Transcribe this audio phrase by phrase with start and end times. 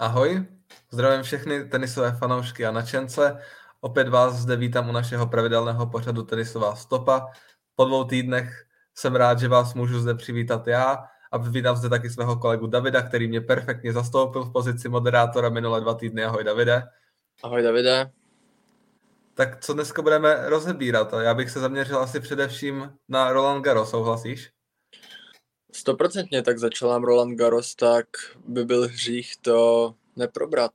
[0.00, 0.46] Ahoj,
[0.90, 3.38] zdravím všechny tenisové fanoušky a načence.
[3.80, 7.26] Opět vás zde vítám u našeho pravidelného pořadu Tenisová stopa.
[7.74, 8.64] Po dvou týdnech
[8.94, 13.02] jsem rád, že vás můžu zde přivítat já a vítám zde taky svého kolegu Davida,
[13.02, 16.24] který mě perfektně zastoupil v pozici moderátora minulé dva týdny.
[16.24, 16.82] Ahoj Davide.
[17.42, 18.10] Ahoj Davide.
[19.34, 21.14] Tak co dneska budeme rozebírat?
[21.20, 24.50] Já bych se zaměřil asi především na Roland Garros, souhlasíš?
[25.72, 28.06] Stoprocentně, tak začal nám Roland Garros, tak
[28.46, 30.72] by byl hřích to neprobrat.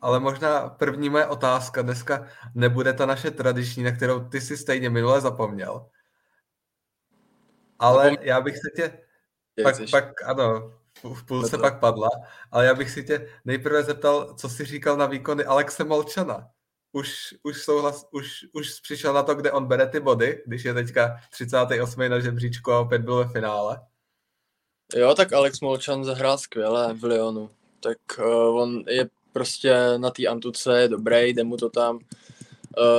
[0.00, 4.90] Ale možná první moje otázka dneska nebude ta naše tradiční, na kterou ty si stejně
[4.90, 5.86] minule zapomněl.
[7.78, 8.26] Ale Zapom...
[8.26, 8.98] já bych se tě...
[9.62, 10.72] Pak, pak, ano,
[11.14, 12.08] v půlce pak padla,
[12.52, 16.50] ale já bych si tě nejprve zeptal, co jsi říkal na výkony Alexe Molčana.
[16.92, 20.74] Už, už, souhlas, už, už přišel na to, kde on bere ty body, když je
[20.74, 22.10] teďka 38.
[22.10, 23.80] na žebříčku a opět byl ve finále.
[24.94, 27.50] Jo, tak Alex Molčan zahrál skvěle v Lyonu.
[27.80, 31.96] Tak uh, on je prostě na té Antuce, je dobrý, jde mu to tam.
[31.96, 32.02] Uh,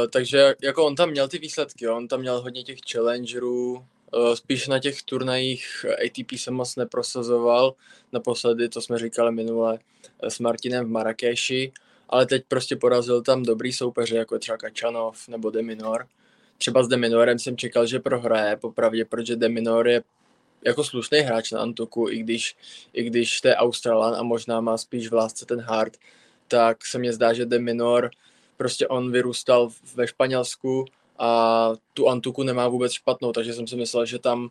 [0.10, 1.98] takže jako on tam měl ty výsledky, jo.
[1.98, 7.74] on tam měl hodně těch challengerů, uh, spíš na těch turnajích ATP se moc neprosazoval.
[8.12, 9.80] Naposledy, to jsme říkali minule,
[10.24, 11.72] s Martinem v Marrakeši,
[12.10, 16.08] ale teď prostě porazil tam dobrý soupeře, jako třeba Kačanov nebo Deminor.
[16.58, 20.04] Třeba s Deminorem jsem čekal, že prohraje, popravdě, protože Deminor je
[20.66, 22.56] jako slušný hráč na Antuku, i když,
[22.94, 25.98] i když to je Australan a možná má spíš v lásce ten hard,
[26.48, 28.10] tak se mně zdá, že De Minor,
[28.58, 30.86] prostě on vyrůstal ve Španělsku
[31.20, 34.50] a tu Antuku nemá vůbec špatnou, takže jsem si myslel, že tam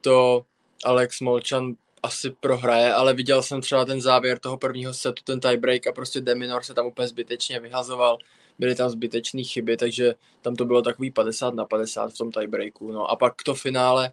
[0.00, 0.44] to
[0.84, 5.86] Alex Molčan asi prohraje, ale viděl jsem třeba ten závěr toho prvního setu, ten tiebreak
[5.86, 8.18] a prostě Deminor se tam úplně zbytečně vyhazoval,
[8.58, 12.92] byly tam zbytečné chyby, takže tam to bylo takový 50 na 50 v tom tiebreaku.
[12.92, 14.12] No a pak to finále,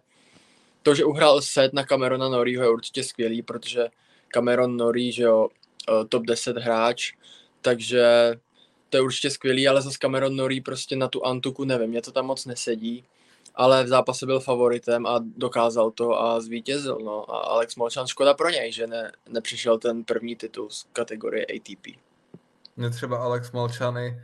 [0.82, 3.88] to, že uhrál set na Camerona Norieho je určitě skvělý, protože
[4.28, 5.48] Cameron Norrie, že jo,
[5.88, 7.12] eh, top 10 hráč,
[7.60, 8.34] takže
[8.88, 12.12] to je určitě skvělý, ale zase Cameron Norrie prostě na tu Antuku nevím, mě to
[12.12, 13.04] tam moc nesedí,
[13.54, 18.34] ale v zápase byl favoritem a dokázal to a zvítězil, no a Alex Molčan, škoda
[18.34, 21.86] pro něj, že ne, nepřišel ten první titul z kategorie ATP.
[22.76, 24.22] Mě třeba Alex Molčany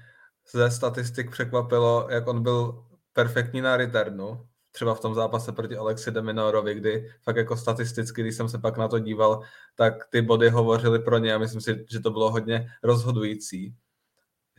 [0.52, 4.46] ze statistik překvapilo, jak on byl perfektní na returnu,
[4.76, 8.76] třeba v tom zápase proti Alexi Deminorovi, kdy fakt jako statisticky, když jsem se pak
[8.76, 9.42] na to díval,
[9.74, 13.74] tak ty body hovořily pro ně a myslím si, že to bylo hodně rozhodující.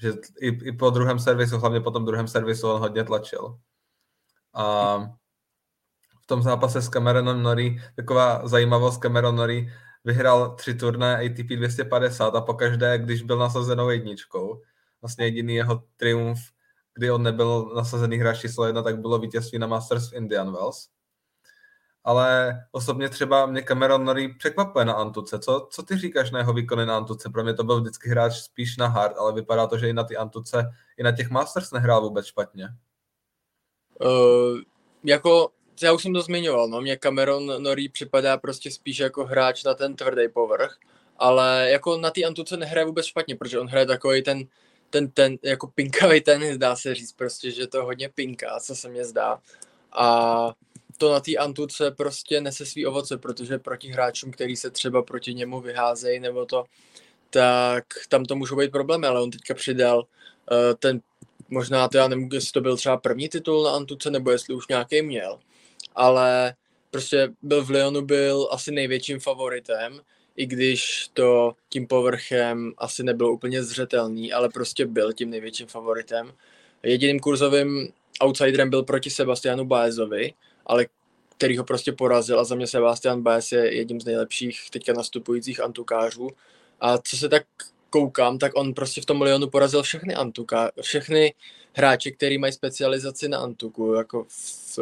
[0.02, 3.58] Že i, i po druhém servisu, hlavně po tom druhém servisu on hodně tlačil.
[4.54, 4.98] A
[6.24, 9.74] v tom zápase s Cameronem Nori, taková zajímavost, Cameron Nori
[10.04, 14.62] vyhrál tři turné ATP 250 a pokaždé, když byl nasazenou jedničkou,
[15.02, 16.40] vlastně jediný jeho triumf
[16.97, 20.90] kdy on nebyl nasazený hráč číslo jedna, tak bylo vítězství na Masters v Indian Wells.
[22.03, 25.40] Ale osobně třeba mě Cameron Norrie překvapuje na Antuce.
[25.40, 27.30] Co, co ty říkáš na jeho výkony na Antuce?
[27.30, 30.03] Pro mě to byl vždycky hráč spíš na hard, ale vypadá to, že i na
[30.03, 32.68] ty Antuce, i na těch Masters nehrál vůbec špatně.
[34.02, 34.59] Uh,
[35.03, 35.50] jako
[35.84, 39.74] já už jsem to zmiňoval, no, mě Cameron Norrie připadá prostě spíš jako hráč na
[39.74, 40.78] ten tvrdý povrch,
[41.18, 44.47] ale jako na ty Antuce nehraje vůbec špatně, protože on hraje takový ten
[44.90, 48.90] ten, ten jako pinkavý tenis, dá se říct prostě, že to hodně pinká, co se
[48.90, 49.40] mně zdá.
[49.92, 50.53] A
[50.98, 55.34] to na té Antuce prostě nese svý ovoce, protože proti hráčům, který se třeba proti
[55.34, 56.66] němu vyházejí nebo to,
[57.30, 60.06] tak tam to můžou být problémy, ale on teďka přidal uh,
[60.80, 61.02] ten,
[61.50, 64.68] možná to já nemůžu, jestli to byl třeba první titul na Antuce, nebo jestli už
[64.68, 65.40] nějaký měl,
[65.96, 66.56] ale
[66.92, 70.02] prostě byl v Lyonu, byl asi největším favoritem,
[70.38, 76.34] i když to tím povrchem asi nebylo úplně zřetelný, ale prostě byl tím největším favoritem.
[76.84, 77.90] Jediným kurzovým
[78.24, 80.34] outsiderem byl proti Sebastianu Baezovi,
[80.66, 80.86] ale
[81.38, 85.59] který ho prostě porazil a za mě Sebastian Baez je jedním z nejlepších teďka nastupujících
[85.59, 86.30] antukářů.
[86.81, 87.44] A co se tak
[87.90, 91.34] koukám, tak on prostě v tom milionu porazil všechny antuka, všechny
[91.74, 94.80] hráče, který mají specializaci na antuku, jako v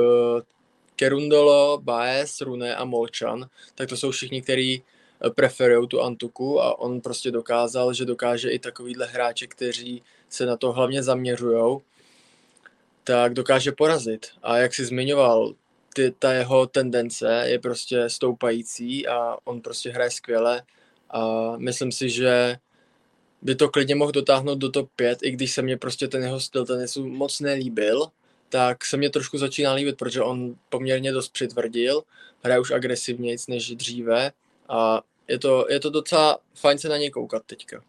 [0.96, 3.46] Kerundolo, Baez, Rune a Molčan,
[3.76, 4.84] tak to jsou všichni, kteří
[5.36, 10.58] preferují tu Antuku a on prostě dokázal, že dokáže i takovýhle hráče, kteří se na
[10.58, 11.80] to hlavně zaměřují,
[13.04, 14.28] tak dokáže porazit.
[14.44, 15.54] A jak si zmiňoval,
[15.94, 20.64] ty, ta jeho tendence je prostě stoupající a on prostě hraje skvěle
[21.10, 22.58] a myslím si, že
[23.42, 26.40] by to klidně mohl dotáhnout do top 5, i když se mě prostě ten jeho
[26.40, 28.08] styl tenisu moc nelíbil,
[28.50, 32.04] tak se mě trošku začíná líbit, protože on poměrně dost přitvrdil,
[32.44, 34.32] hraje už agresivněji než dříve
[34.70, 37.82] a je to, je to docela fajn se na něj koukat teďka.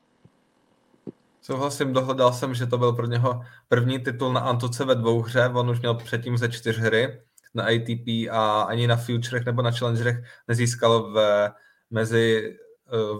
[1.43, 5.49] Souhlasím, dohledal jsem, že to byl pro něho první titul na Antuce ve dvou hře,
[5.55, 7.20] on už měl předtím ze čtyř hry
[7.55, 10.17] na ATP a ani na Futurech nebo na Challengerech
[10.49, 11.49] nezískal v,
[11.90, 12.56] mezi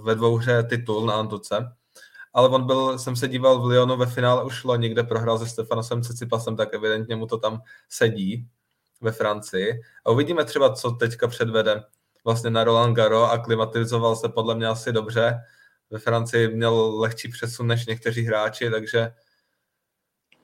[0.03, 1.73] ve dvou hře titul na Antuce.
[2.33, 5.47] Ale on byl, jsem se díval v Lyonu ve finále už loni, kde prohrál se
[5.47, 8.49] Stefanosem Cicipasem, tak evidentně mu to tam sedí
[9.01, 9.81] ve Francii.
[10.07, 11.85] A uvidíme třeba, co teďka předvede
[12.27, 15.41] vlastně na Roland Garo a klimatizoval se podle mě asi dobře.
[15.91, 19.13] Ve Francii měl lehčí přesun než někteří hráči, takže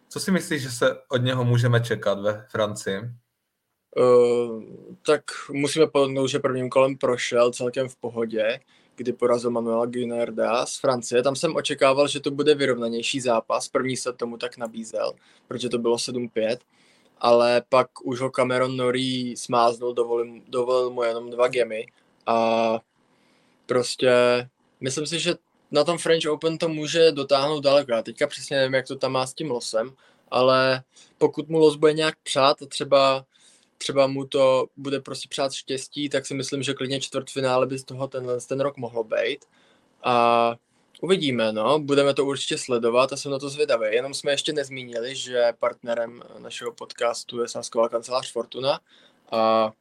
[0.09, 3.01] co si myslíš, že se od něho můžeme čekat ve Francii?
[3.97, 4.63] Uh,
[5.07, 8.61] tak musíme podotknout, že prvním kolem prošel celkem v pohodě,
[8.97, 11.23] kdy porazil Manuela Guinarda z Francie.
[11.23, 13.69] Tam jsem očekával, že to bude vyrovnanější zápas.
[13.69, 15.13] První se tomu tak nabízel,
[15.49, 16.57] protože to bylo 7-5
[17.23, 21.87] ale pak už ho Cameron Norrie smáznul, dovolil, dovolil mu jenom dva gemy
[22.27, 22.79] a
[23.67, 24.13] prostě
[24.81, 25.35] myslím si, že
[25.71, 27.93] na tom French Open to může dotáhnout daleko.
[27.93, 29.93] Já teďka přesně nevím, jak to tam má s tím losem,
[30.31, 30.83] ale
[31.19, 33.25] pokud mu los bude nějak přát a třeba,
[33.79, 37.85] třeba mu to bude prostě přát štěstí, tak si myslím, že klidně čtvrtfinále by z
[37.85, 39.45] toho ten, ten rok mohlo být.
[40.05, 40.57] A
[41.05, 43.87] Uvidíme, no, budeme to určitě sledovat a jsem na to zvědavý.
[43.91, 48.81] Jenom jsme ještě nezmínili, že partnerem našeho podcastu je sásková kancelář Fortuna
[49.33, 49.73] a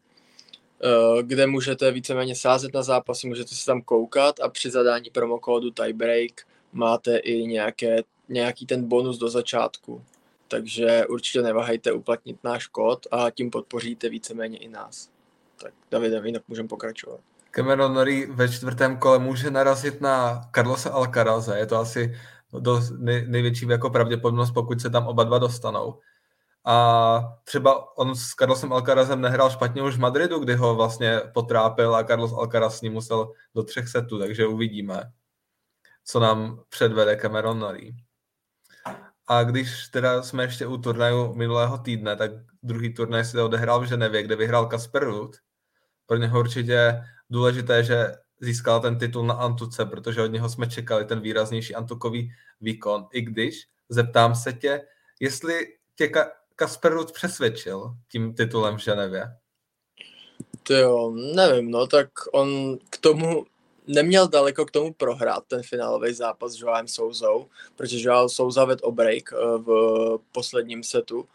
[0.83, 5.71] e, kde můžete víceméně sázet na zápasy, můžete se tam koukat a při zadání promokódu
[5.71, 10.03] Tiebreak máte i nějaké, nějaký ten bonus do začátku.
[10.47, 15.09] Takže určitě neváhejte uplatnit náš kód a tím podpoříte víceméně i nás.
[15.57, 17.19] Tak Davide, jinak můžeme pokračovat.
[17.51, 21.57] Cameron Norrie ve čtvrtém kole může narazit na Carlosa Alcaraze.
[21.57, 22.15] Je to asi
[22.59, 25.99] dost nej, největší jako pravděpodobnost, pokud se tam oba dva dostanou.
[26.65, 31.95] A třeba on s Carlosem Alcarazem nehrál špatně už v Madridu, kdy ho vlastně potrápil
[31.95, 35.11] a Carlos Alcaraz s ním musel do třech setů, takže uvidíme,
[36.05, 37.91] co nám předvede Cameron Norrie.
[39.27, 42.31] A když teda jsme ještě u turnaju minulého týdne, tak
[42.63, 45.37] druhý turnaj se odehrál v Ženevě, kde vyhrál Kasper Ruth.
[46.05, 51.05] Pro něho určitě důležité, že získal ten titul na Antuce, protože od něho jsme čekali
[51.05, 52.31] ten výraznější antukový
[52.61, 53.07] výkon.
[53.13, 54.81] I když zeptám se tě,
[55.19, 59.23] jestli tě Ka- Kasper Ruth přesvědčil tím titulem v Ženevě.
[60.63, 63.45] To jo, nevím, no, tak on k tomu
[63.87, 68.79] neměl daleko k tomu prohrát ten finálový zápas s Joaem Souzou, protože Joao Souza ved
[68.83, 71.27] o break eh, v posledním setu.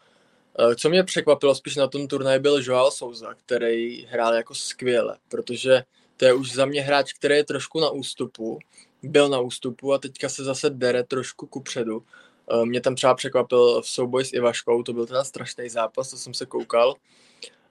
[0.59, 5.17] Eh, co mě překvapilo spíš na tom turnaji byl Joao Souza, který hrál jako skvěle,
[5.29, 5.83] protože
[6.17, 8.59] to je už za mě hráč, který je trošku na ústupu,
[9.03, 12.03] byl na ústupu a teďka se zase dere trošku ku předu.
[12.51, 16.17] Eh, mě tam třeba překvapil v souboji s Ivaškou, to byl teda strašný zápas, to
[16.17, 16.95] jsem se koukal.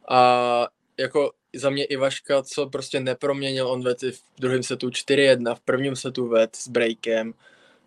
[0.08, 0.68] A
[0.98, 5.96] jako za mě Ivaška, co prostě neproměnil, on vedl v druhém setu 4-1, v prvním
[5.96, 7.34] setu ved s breakem.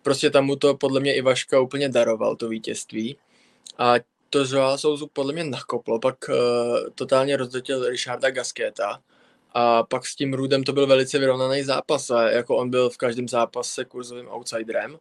[0.02, 3.16] Prostě tam mu to podle mě Ivaška úplně daroval, to vítězství.
[3.78, 3.94] A
[4.30, 6.34] to Joao Souzu podle mě nakoplo, pak uh,
[6.94, 9.00] totálně rozdotil Richarda Gasketa
[9.52, 12.96] a pak s tím Rudem to byl velice vyrovnaný zápas a jako on byl v
[12.96, 14.98] každém zápase kurzovým outsiderem,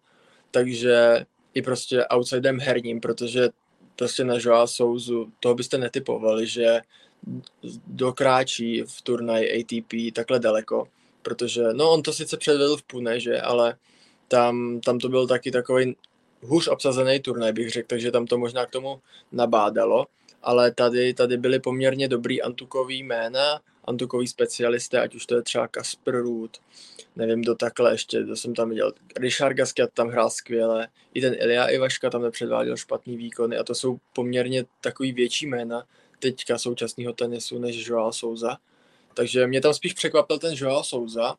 [0.51, 3.49] takže i prostě outsiderem herním, protože
[3.95, 6.81] prostě na Joao Souzu toho byste netypovali, že
[7.87, 10.87] dokráčí v turnaji ATP takhle daleko,
[11.21, 13.75] protože no on to sice předvedl v Pune, že, ale
[14.27, 15.95] tam, tam to byl taky takový
[16.41, 19.01] hůř obsazený turnaj, bych řekl, takže tam to možná k tomu
[19.31, 20.05] nabádalo,
[20.43, 25.67] ale tady, tady byly poměrně dobrý antukový jména, antukový specialisté, ať už to je třeba
[25.67, 26.59] Kasper Ruth,
[27.15, 28.93] nevím, do takhle ještě, to jsem tam viděl.
[29.17, 33.75] Richard Gasquet tam hrál skvěle, i ten Ilya Ivaška tam nepředváděl špatný výkony a to
[33.75, 35.83] jsou poměrně takový větší jména
[36.19, 38.57] teďka současného tenisu než Joao Souza.
[39.13, 41.35] Takže mě tam spíš překvapil ten Joao Souza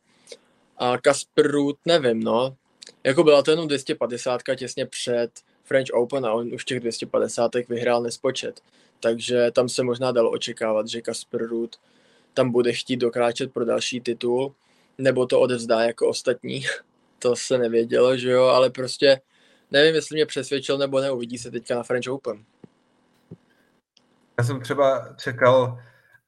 [0.76, 2.57] a Kasper Ruth, nevím, no,
[3.04, 5.30] jako byla to jenom 250 těsně před
[5.64, 8.61] French Open a on už těch 250 vyhrál nespočet.
[9.00, 11.78] Takže tam se možná dalo očekávat, že Kasper Ruth
[12.35, 14.54] tam bude chtít dokráčet pro další titul,
[14.99, 16.64] nebo to odevzdá jako ostatní.
[17.18, 19.20] to se nevědělo, že jo, ale prostě
[19.70, 22.44] nevím, jestli mě přesvědčil nebo ne, uvidí se teďka na French Open.
[24.38, 25.78] Já jsem třeba čekal,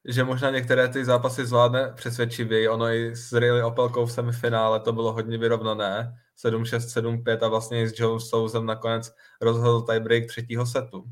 [0.04, 2.71] že možná některé ty zápasy zvládne přesvědčivě.
[2.71, 6.22] Ono i s Riley Opelkou v semifinále to bylo hodně vyrovnané.
[6.45, 11.05] 7-6, 7-5 a vlastně s Joe Souzem nakonec rozhodl tiebreak třetího setu.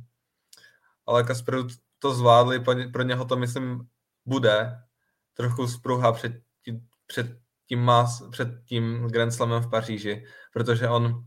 [1.06, 1.54] Ale Kasper
[1.98, 2.60] to zvládli,
[2.92, 3.88] pro něho to myslím
[4.26, 4.78] bude
[5.34, 6.32] trochu spruha před
[6.64, 11.24] tím, před tím, mas, před tím Grand Slamem v Paříži, protože on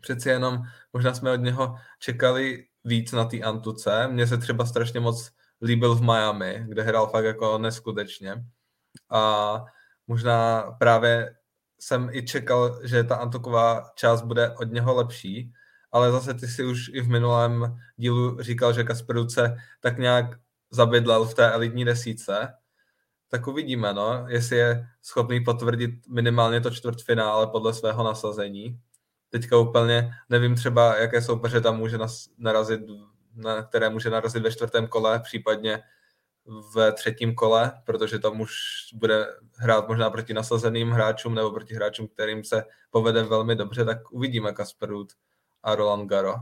[0.00, 4.08] přeci jenom, možná jsme od něho čekali víc na té Antuce.
[4.08, 5.30] Mně se třeba strašně moc
[5.62, 8.44] líbil v Miami, kde hrál fakt jako neskutečně.
[9.10, 9.64] A
[10.06, 11.36] možná právě
[11.82, 15.52] jsem i čekal, že ta Antoková část bude od něho lepší,
[15.92, 20.26] ale zase ty si už i v minulém dílu říkal, že Kasperuce tak nějak
[20.70, 22.54] zabydlel v té elitní desíce,
[23.28, 28.80] tak uvidíme, no, jestli je schopný potvrdit minimálně to čtvrtfinále podle svého nasazení.
[29.30, 31.98] Teďka úplně nevím třeba, jaké soupeře tam může
[32.38, 32.80] narazit,
[33.34, 35.82] na které může narazit ve čtvrtém kole, případně
[36.46, 38.52] v třetím kole, protože tam už
[38.94, 44.12] bude hrát možná proti nasazeným hráčům nebo proti hráčům, kterým se povede velmi dobře, tak
[44.12, 45.08] uvidíme Kasper Ruud
[45.62, 46.34] a Roland Garo.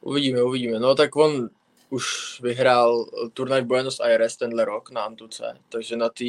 [0.00, 0.78] Uvidíme, uvidíme.
[0.78, 1.48] No tak on
[1.90, 6.24] už vyhrál turnaj v Buenos Aires tenhle rok na Antuce, takže na té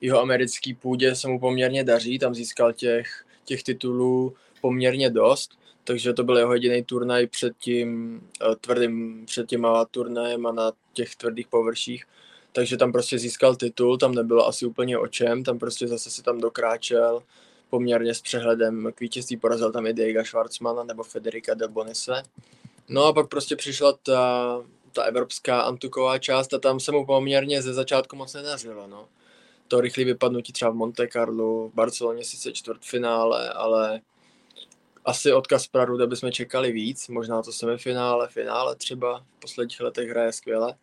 [0.00, 6.12] jeho americké půdě se mu poměrně daří, tam získal těch, těch titulů poměrně dost, takže
[6.12, 11.16] to byl jeho jediný turnaj před tím uh, tvrdým, před těma turnajem a na těch
[11.16, 12.04] tvrdých površích,
[12.52, 16.22] takže tam prostě získal titul, tam nebylo asi úplně o čem, tam prostě zase si
[16.22, 17.22] tam dokráčel
[17.70, 22.22] poměrně s přehledem k vítězství, porazil tam i Diego Schwarzmana nebo Federica Del Bonise.
[22.88, 24.62] No a pak prostě přišla ta,
[24.92, 29.08] ta evropská antuková část a tam se mu poměrně ze začátku moc nedařilo, no.
[29.68, 34.00] To rychlé vypadnutí třeba v Monte Carlo, v Barceloně sice čtvrtfinále, ale
[35.04, 40.08] asi od Kaspra Ruda bychom čekali víc, možná to semifinále, finále třeba, v posledních letech
[40.08, 40.74] hraje skvěle.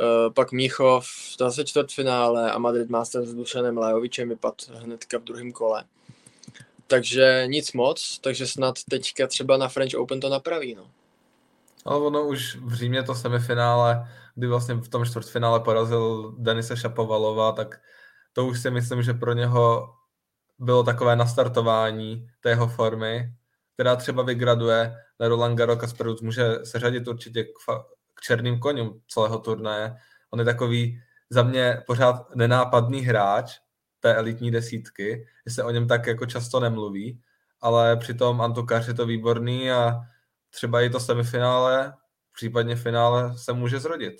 [0.00, 1.06] Uh, pak Míchov,
[1.38, 5.84] zase čtvrtfinále a Madrid Masters s Dušanem Lajovičem vypad hnedka v druhém kole.
[6.86, 10.90] Takže nic moc, takže snad teďka třeba na French Open to napraví, no.
[11.84, 17.52] Ale ono už v Římě to semifinále, kdy vlastně v tom čtvrtfinále porazil Denise Šapovalova,
[17.52, 17.80] tak
[18.32, 19.88] to už si myslím, že pro něho
[20.58, 23.32] bylo takové nastartování té jeho formy,
[23.78, 28.58] která třeba vygraduje na Roland Garros Kasperus může se řadit určitě k, fa- k černým
[28.58, 29.96] koním celého turnaje.
[30.30, 33.58] On je takový za mě pořád nenápadný hráč
[34.00, 37.20] té elitní desítky, že se o něm tak jako často nemluví,
[37.60, 40.00] ale přitom Antokář je to výborný a
[40.50, 41.94] třeba i to semifinále,
[42.32, 44.14] případně finále se může zrodit.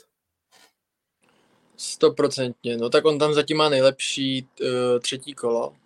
[1.77, 4.67] Stoprocentně, no tak on tam zatím má nejlepší uh,
[5.01, 5.77] třetí kolo uh,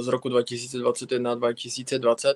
[0.00, 2.34] z roku 2021-2020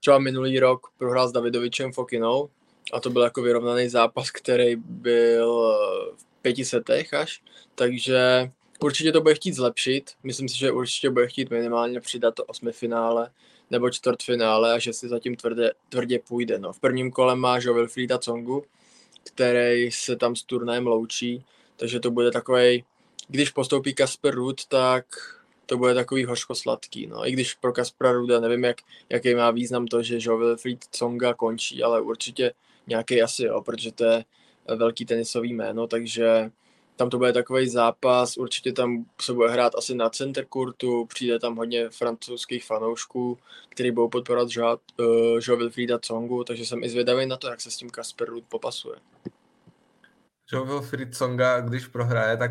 [0.00, 2.48] třeba minulý rok prohrál s Davidovičem Fokinou
[2.92, 5.76] a to byl jako vyrovnaný zápas, který byl
[6.16, 7.42] v pěti setech až,
[7.74, 8.50] takže
[8.80, 10.10] určitě to bude chtít zlepšit.
[10.22, 13.30] Myslím si, že určitě bude chtít minimálně přidat to osmifinále
[13.70, 16.58] nebo čtvrtfinále a že si zatím tvrdě, tvrdě půjde.
[16.58, 16.72] No.
[16.72, 18.64] V prvním kole má Jo Wilfrieda Congu,
[19.24, 21.44] který se tam s turnajem loučí,
[21.76, 22.84] takže to bude takový,
[23.28, 25.04] když postoupí Kasper Ruud, tak
[25.66, 27.06] to bude takový hořko-sladký.
[27.06, 27.28] No.
[27.28, 28.76] I když pro Kaspra Ruda nevím, jak,
[29.08, 32.52] jaký má význam to, že Joe Wilfried Songa končí, ale určitě
[32.86, 34.24] nějaký asi jo, protože to je
[34.76, 36.50] velký tenisový jméno, takže
[36.96, 41.38] tam to bude takový zápas, určitě tam se bude hrát asi na center kurtu, přijde
[41.38, 44.76] tam hodně francouzských fanoušků, kteří budou podporovat Joe,
[45.50, 48.44] uh, Wilfrieda Songu, takže jsem i zvědavý na to, jak se s tím Kasper Ruud
[48.48, 48.96] popasuje.
[50.52, 52.50] Joe Wilfried Songa, když prohraje, tak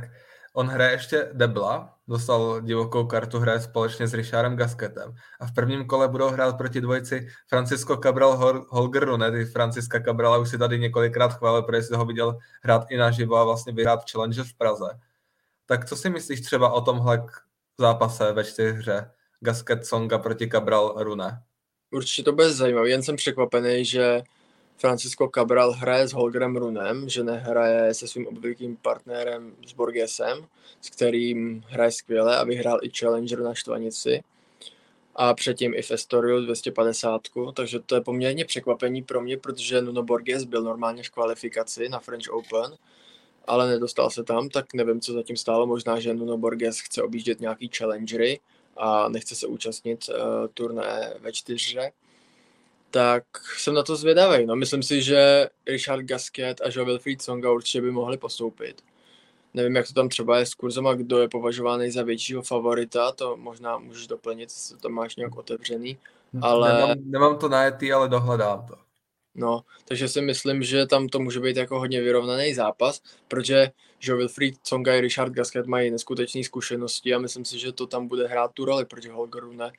[0.57, 5.15] On hraje ještě Debla, dostal divokou kartu, hraje společně s Richardem Gasketem.
[5.39, 9.45] A v prvním kole budou hrát proti dvojici Francisco Cabral Holger Rune.
[9.45, 13.43] Franciska Cabrala už si tady několikrát chválil, protože si ho viděl hrát i naživo a
[13.43, 14.99] vlastně vyhrát Challenge v Praze.
[15.65, 17.25] Tak co si myslíš třeba o tomhle
[17.77, 21.41] zápase ve čtyřhře Gasket Songa proti Cabral Rune?
[21.91, 24.21] Určitě to bude zajímavé, jen jsem překvapený, že
[24.77, 30.45] Francisco Cabral hraje s Holgerem Runem, že nehraje se svým obvyklým partnerem s Borgesem,
[30.81, 34.23] s kterým hraje skvěle a vyhrál i Challenger na Štvanici
[35.15, 37.21] a předtím i v Estoriu 250,
[37.53, 41.99] takže to je poměrně překvapení pro mě, protože Nuno Borges byl normálně v kvalifikaci na
[41.99, 42.77] French Open,
[43.47, 45.67] ale nedostal se tam, tak nevím, co zatím stálo.
[45.67, 48.39] Možná, že Nuno Borges chce objíždět nějaký challengery
[48.77, 50.15] a nechce se účastnit uh,
[50.53, 51.91] turné ve čtyřře
[52.91, 53.23] tak
[53.57, 54.45] jsem na to zvědavý.
[54.45, 58.81] No, myslím si, že Richard Gasquet a Joe Wilfried Songa určitě by mohli postoupit.
[59.53, 63.11] Nevím, jak to tam třeba je s kurzem a kdo je považovaný za většího favorita,
[63.11, 65.97] to možná můžeš doplnit, co to máš nějak otevřený.
[66.41, 66.73] Ale...
[66.73, 68.75] Nemám, nemám to najetý, ale dohledám to.
[69.35, 74.17] No, takže si myslím, že tam to může být jako hodně vyrovnaný zápas, protože Joe
[74.17, 78.27] Wilfried Songa i Richard Gasquet mají neskutečné zkušenosti a myslím si, že to tam bude
[78.27, 79.71] hrát tu roli proti Holgeru ne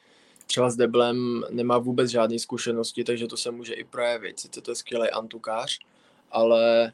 [0.47, 4.41] třeba s Deblem nemá vůbec žádné zkušenosti, takže to se může i projevit.
[4.41, 5.79] Sice to je skvělý antukář,
[6.31, 6.93] ale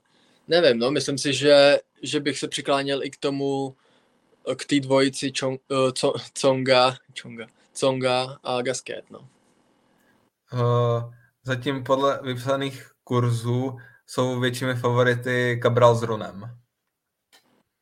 [0.49, 3.76] nevím, no, myslím si, že, že bych se přikláněl i k tomu,
[4.56, 5.90] k té dvojici Chong, uh,
[6.35, 9.28] Conga, Chonga, Conga a Gasket, no.
[10.52, 16.56] Uh, zatím podle vypsaných kurzů jsou většími favority Cabral s Runem.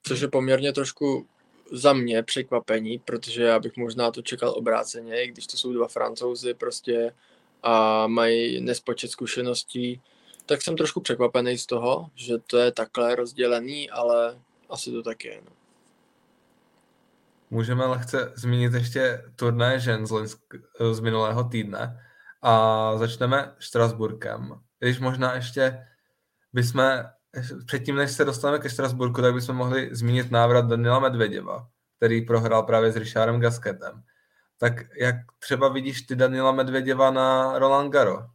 [0.07, 1.29] Což je poměrně trošku
[1.73, 6.55] za mě překvapení, protože já bych možná to čekal obráceně, když to jsou dva francouzi
[6.55, 7.15] prostě
[7.63, 10.01] a mají nespočet zkušeností,
[10.47, 14.39] tak jsem trošku překvapený z toho, že to je takhle rozdělený, ale
[14.71, 15.41] asi to tak je.
[15.45, 15.53] No.
[17.51, 20.37] Můžeme lehce zmínit ještě turné žen z,
[20.93, 22.01] z minulého týdne
[22.43, 24.61] a začneme Štrasburkem.
[24.79, 25.87] Když možná ještě
[26.53, 26.83] bychom,
[27.67, 32.63] předtím než se dostaneme ke Štrasburku, tak bychom mohli zmínit návrat Daniela Medvěděva, který prohrál
[32.63, 34.03] právě s Richardem Gasketem.
[34.59, 38.27] Tak jak třeba vidíš ty Daniela Medvěděva na Roland Garo?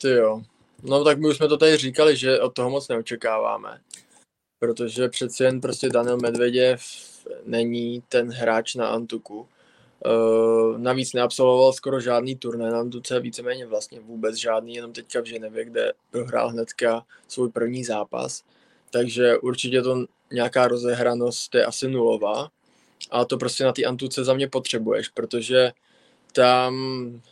[0.00, 0.42] Ty jo.
[0.82, 3.80] No tak my už jsme to tady říkali, že od toho moc neočekáváme.
[4.58, 6.82] Protože přeci jen prostě Daniel Medvěděv
[7.44, 9.48] není ten hráč na Antuku.
[10.06, 15.24] Uh, navíc neabsolvoval skoro žádný turné na Antuce, víceméně vlastně vůbec žádný, jenom teďka v
[15.24, 18.42] Ženevě, kde prohrál hnedka svůj první zápas.
[18.90, 22.50] Takže určitě to nějaká rozehranost je asi nulová.
[23.10, 25.72] A to prostě na té Antuce za mě potřebuješ, protože
[26.32, 26.74] tam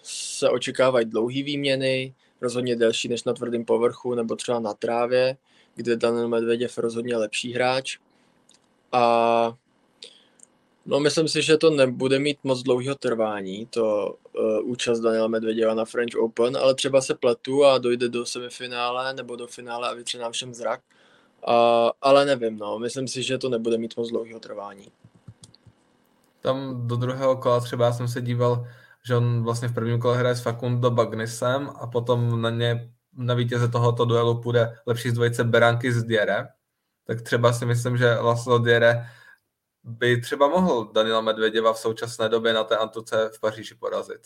[0.02, 5.36] se očekávají dlouhé výměny, rozhodně delší než na tvrdém povrchu nebo třeba na trávě,
[5.74, 7.98] kde Daniel Medveděv rozhodně lepší hráč.
[8.92, 9.54] A
[10.90, 15.74] no myslím si, že to nebude mít moc dlouhého trvání, to uh, účast Daniela Medveděva
[15.74, 19.94] na French Open, ale třeba se pletu a dojde do semifinále nebo do finále a
[19.94, 20.80] vytře nám všem zrak.
[21.48, 21.54] Uh,
[22.02, 24.86] ale nevím, no, myslím si, že to nebude mít moc dlouhého trvání.
[26.40, 28.66] Tam do druhého kola třeba jsem se díval,
[29.06, 33.34] že on vlastně v prvním kole hraje s Facundo Bagnisem a potom na ně na
[33.34, 36.48] vítěze tohoto duelu půjde lepší z dvojice Beranky z Diere.
[37.06, 39.06] Tak třeba si myslím, že Laslo Diere
[39.84, 44.20] by třeba mohl Daniela Medvěděva v současné době na té Antuce v Paříži porazit.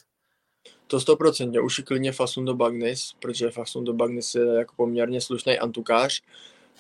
[0.87, 6.21] To stoprocentně, už klidně Fasundo Bagnis, protože Fasundo Bagnis je jako poměrně slušný antukář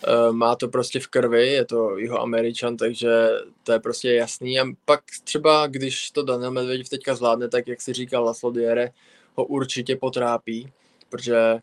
[0.02, 3.28] Eh, má to prostě v krvi, je to jeho Američan, takže
[3.62, 4.61] to je prostě jasný.
[4.61, 8.90] A pak třeba, když to Daniel Medvedev teďka zvládne, tak jak si říkal Laslo Diere,
[9.35, 10.73] ho určitě potrápí,
[11.09, 11.59] protože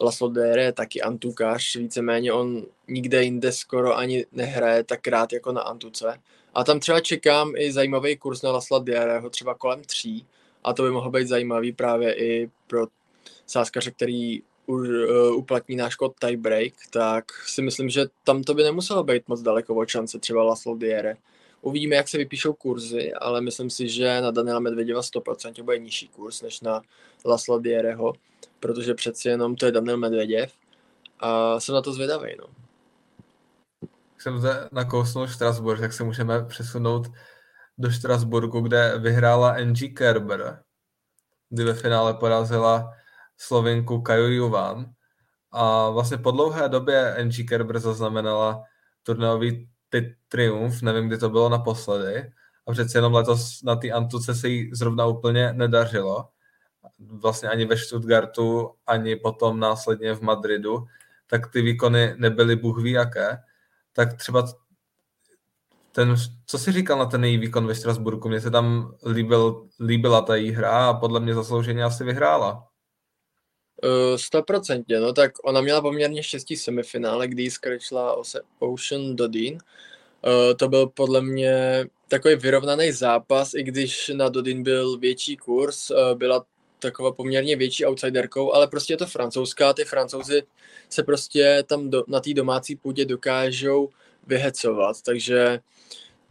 [0.00, 5.52] Laslo Diere je taky antukář, víceméně on nikde jinde skoro ani nehraje tak rád jako
[5.52, 6.20] na antuce.
[6.54, 10.26] A tam třeba čekám i zajímavý kurz na Lasla Diereho, třeba kolem tří,
[10.64, 12.86] a to by mohlo být zajímavý právě i pro
[13.46, 19.04] sáskaře, který Eh, uplatní náš kód tiebreak, tak si myslím, že tam to by nemuselo
[19.04, 21.16] být moc daleko od šance třeba Laslo Diere.
[21.62, 26.08] Uvidíme, jak se vypíšou kurzy, ale myslím si, že na Daniela Medvěděva 100% bude nižší
[26.08, 26.82] kurz než na
[27.24, 28.12] Laslo Diereho,
[28.64, 30.52] protože přeci jenom to je Daniel Medvěděv
[31.20, 32.36] a jsem na to zvědavý.
[32.38, 32.46] No.
[34.18, 37.06] Jsem zde nakousnul Štrasburg, tak se můžeme přesunout
[37.78, 40.62] do Štrasburgu, kde vyhrála Angie Kerber,
[41.50, 42.92] kdy ve finále porazila
[43.36, 44.86] Slovinku Kaju Juvan.
[45.52, 48.62] A vlastně po dlouhé době NG Kerber zaznamenala
[49.02, 49.68] turnový
[50.28, 52.32] triumf, nevím, kdy to bylo naposledy.
[52.66, 56.33] A přece jenom letos na té Antuce se jí zrovna úplně nedařilo.
[56.98, 60.84] Vlastně ani ve Stuttgartu, ani potom následně v Madridu.
[61.26, 63.38] Tak ty výkony nebyly bůh ví jaké.
[63.92, 64.46] Tak třeba
[65.92, 66.14] ten,
[66.46, 68.28] co jsi říkal na ten její výkon ve Strasburku?
[68.28, 72.68] Mně se tam líbil, líbila ta její hra a podle mě zaslouženě asi vyhrála.
[74.16, 78.16] Stoprocentně, no tak ona měla poměrně štěstí semifinále, kdy ji skrčila
[78.58, 79.58] Ocean Dodin.
[80.56, 86.46] To byl podle mě takový vyrovnaný zápas, i když na Dodin byl větší kurz, byla
[86.88, 90.42] taková poměrně větší outsiderkou, ale prostě je to francouzská, ty francouzi
[90.88, 93.88] se prostě tam do, na té domácí půdě dokážou
[94.26, 95.60] vyhecovat, takže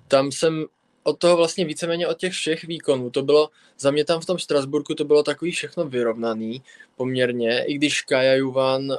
[0.07, 0.65] tam jsem
[1.03, 3.09] od toho vlastně víceméně od těch všech výkonů.
[3.09, 6.63] To bylo, za mě tam v tom Strasburku to bylo takový všechno vyrovnaný
[6.95, 8.97] poměrně, i když Kaja Juvan uh,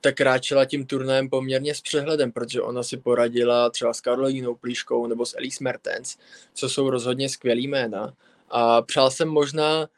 [0.00, 5.06] tak kráčela tím turnajem poměrně s přehledem, protože ona si poradila třeba s Karolínou Plíškou
[5.06, 6.16] nebo s Elise Mertens,
[6.54, 8.14] co jsou rozhodně skvělý jména.
[8.50, 9.88] A přál jsem možná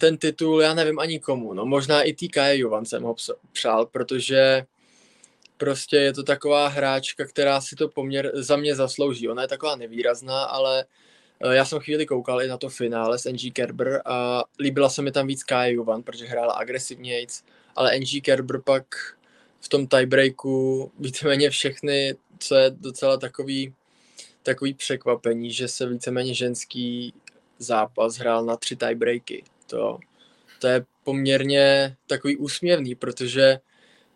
[0.00, 3.14] ten titul, já nevím ani komu, no možná i Kaja Juvan jsem ho
[3.52, 4.66] přál, protože
[5.56, 9.28] prostě je to taková hráčka, která si to poměr za mě zaslouží.
[9.28, 10.84] Ona je taková nevýrazná, ale
[11.40, 15.02] eh, já jsem chvíli koukal i na to finále s NG Kerber a líbila se
[15.02, 17.42] mi tam víc Kai Juvan, protože hrála agresivnějc,
[17.76, 18.84] ale NG Kerber pak
[19.60, 23.74] v tom tiebreaku víceméně všechny, co je docela takový,
[24.42, 27.14] takový překvapení, že se víceméně ženský
[27.58, 29.44] zápas hrál na tři tiebreaky.
[29.70, 29.98] To,
[30.58, 33.58] to je poměrně takový úsměvný, protože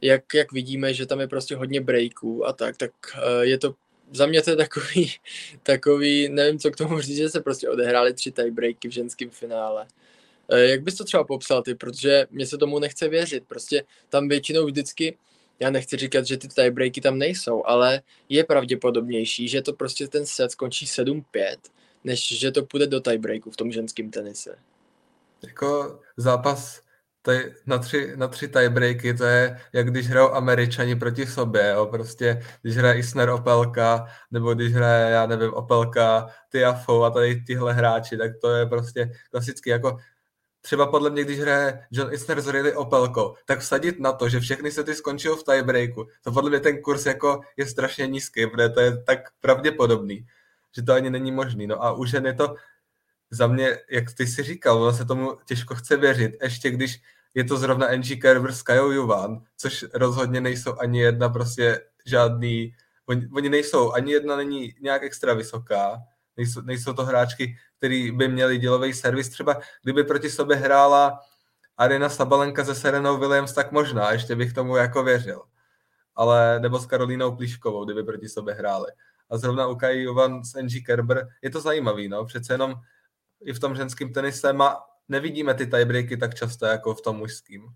[0.00, 3.74] jak, jak vidíme, že tam je prostě hodně breaků a tak, tak uh, je to
[4.12, 5.12] za mě to je takový,
[5.62, 9.86] takový, nevím, co k tomu říct, že se prostě odehrály tři tiebreaky v ženském finále.
[10.52, 14.28] Uh, jak bys to třeba popsal ty, protože mě se tomu nechce věřit, prostě tam
[14.28, 15.16] většinou vždycky,
[15.60, 20.26] já nechci říkat, že ty tiebreaky tam nejsou, ale je pravděpodobnější, že to prostě ten
[20.26, 21.22] set skončí 7-5,
[22.04, 24.58] než že to půjde do tiebreaku v tom ženském tenise.
[25.46, 26.84] Jako zápas
[27.24, 31.70] to je na tři, na tři tiebreaky, to je jak když hrajou američani proti sobě,
[31.74, 37.40] jo, prostě když hraje Isner Opelka, nebo když hraje, já nevím, Opelka, Tiafo a tady
[37.40, 39.98] tyhle hráči, tak to je prostě klasicky jako
[40.60, 44.40] třeba podle mě, když hraje John Isner s Riley Opelko, tak vsadit na to, že
[44.40, 48.68] všechny sety skončí v tiebreaku, to podle mě ten kurz jako je strašně nízký, protože
[48.68, 50.26] to je tak pravděpodobný,
[50.76, 51.66] že to ani není možný.
[51.66, 52.54] No a už je to
[53.30, 57.02] za mě, jak ty si říkal, ono se tomu těžko chce věřit, ještě když
[57.34, 62.74] je to zrovna NG Kerber s Kajou Juvan, což rozhodně nejsou ani jedna prostě žádný,
[63.06, 66.02] oni, oni nejsou, ani jedna není nějak extra vysoká,
[66.36, 69.28] nejsou, nejsou to hráčky, který by měli dělový servis.
[69.28, 71.20] Třeba kdyby proti sobě hrála
[71.76, 75.42] Arina Sabalenka se Serenou Williams, tak možná, ještě bych tomu jako věřil.
[76.14, 78.86] Ale, nebo s Karolínou Plíškovou, kdyby proti sobě hráli.
[79.30, 82.24] A zrovna u Kai Jovan s NG Kerber je to zajímavý, no.
[82.24, 82.74] Přece jenom
[83.44, 84.76] i v tom ženském tenise má,
[85.08, 87.68] nevidíme ty tiebreaky tak často jako v tom mužském.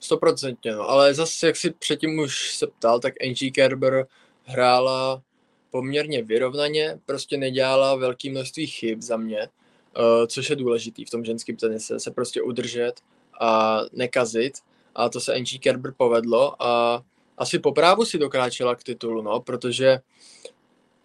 [0.00, 0.88] Stoprocentně, no.
[0.88, 4.06] ale zase, jak si předtím už se ptal, tak Angie Kerber
[4.44, 5.22] hrála
[5.70, 9.48] poměrně vyrovnaně, prostě nedělala velké množství chyb za mě,
[9.98, 12.92] uh, což je důležitý v tom ženském tenise, se prostě udržet
[13.40, 14.54] a nekazit
[14.94, 17.02] a to se Angie Kerber povedlo a
[17.38, 19.98] asi po právu si dokráčela k titulu, no, protože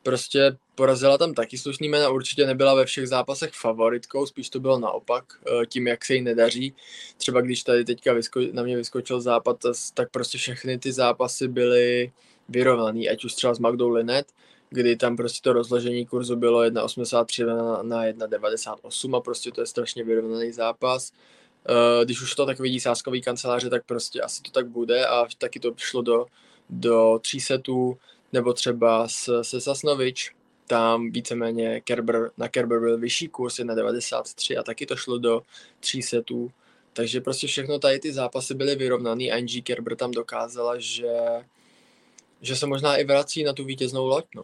[0.08, 4.80] prostě porazila tam taky slušný jména, určitě nebyla ve všech zápasech favoritkou, spíš to bylo
[4.80, 6.74] naopak, eh, tím, jak se jí nedaří.
[7.18, 9.58] Třeba když tady teďka vysko- na mě vyskočil západ,
[9.94, 12.12] tak prostě všechny ty zápasy byly
[12.50, 14.28] vyrovnaný, ať už třeba s Magdou Linet,
[14.70, 19.68] kdy tam prostě to rozložení kurzu bylo 1,83 na, na 1,98 a prostě to je
[19.68, 21.12] strašně vyrovnaný zápas.
[21.70, 25.26] Eh, když už to tak vidí sáskový kanceláře, tak prostě asi to tak bude a
[25.38, 26.26] taky to šlo do,
[26.70, 27.98] do tří setů,
[28.34, 29.08] nebo třeba
[29.42, 30.32] se Sasnovič,
[30.68, 35.42] tam víceméně Kerber, na Kerber byl vyšší kurz 1,93 a taky to šlo do
[35.80, 36.52] tří setů.
[36.94, 41.18] Takže prostě všechno tady ty zápasy byly vyrovnaný a NG Kerber tam dokázala, že,
[42.42, 44.26] že se možná i vrací na tu vítěznou loď.
[44.36, 44.44] No.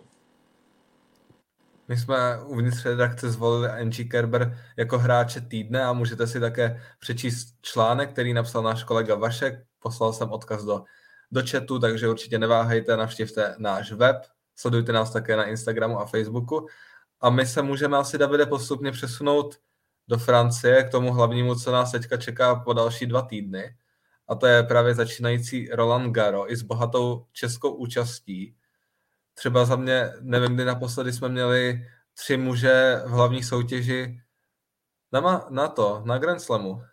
[1.87, 7.47] My jsme uvnitř redakce zvolili Angie Kerber jako hráče týdne a můžete si také přečíst
[7.61, 9.53] článek, který napsal náš kolega Vašek.
[9.79, 10.83] Poslal jsem odkaz do,
[11.33, 14.15] do chatu, takže určitě neváhejte, navštivte náš web,
[14.55, 16.67] sledujte nás také na Instagramu a Facebooku.
[17.21, 19.55] A my se můžeme asi, Davide, postupně přesunout
[20.07, 23.75] do Francie k tomu hlavnímu, co nás teďka čeká po další dva týdny.
[24.27, 28.55] A to je právě začínající Roland Garo i s bohatou českou účastí
[29.33, 34.21] třeba za mě, nevím, kdy naposledy jsme měli tři muže v hlavní soutěži
[35.11, 36.83] na, na to, na Grand Slamu.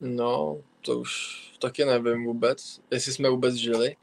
[0.00, 3.96] No, to už taky nevím vůbec, jestli jsme vůbec žili.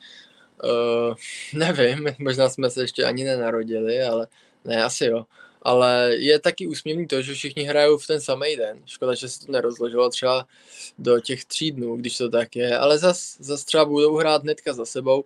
[0.64, 1.16] Uh,
[1.54, 4.28] nevím, možná jsme se ještě ani nenarodili, ale
[4.66, 5.26] ne, asi jo.
[5.62, 8.82] Ale je taky úsměvný to, že všichni hrajou v ten samý den.
[8.86, 10.48] Škoda, že se to nerozložilo třeba
[10.98, 12.78] do těch tří dnů, když to tak je.
[12.78, 15.26] Ale zas, zas třeba budou hrát hnedka za sebou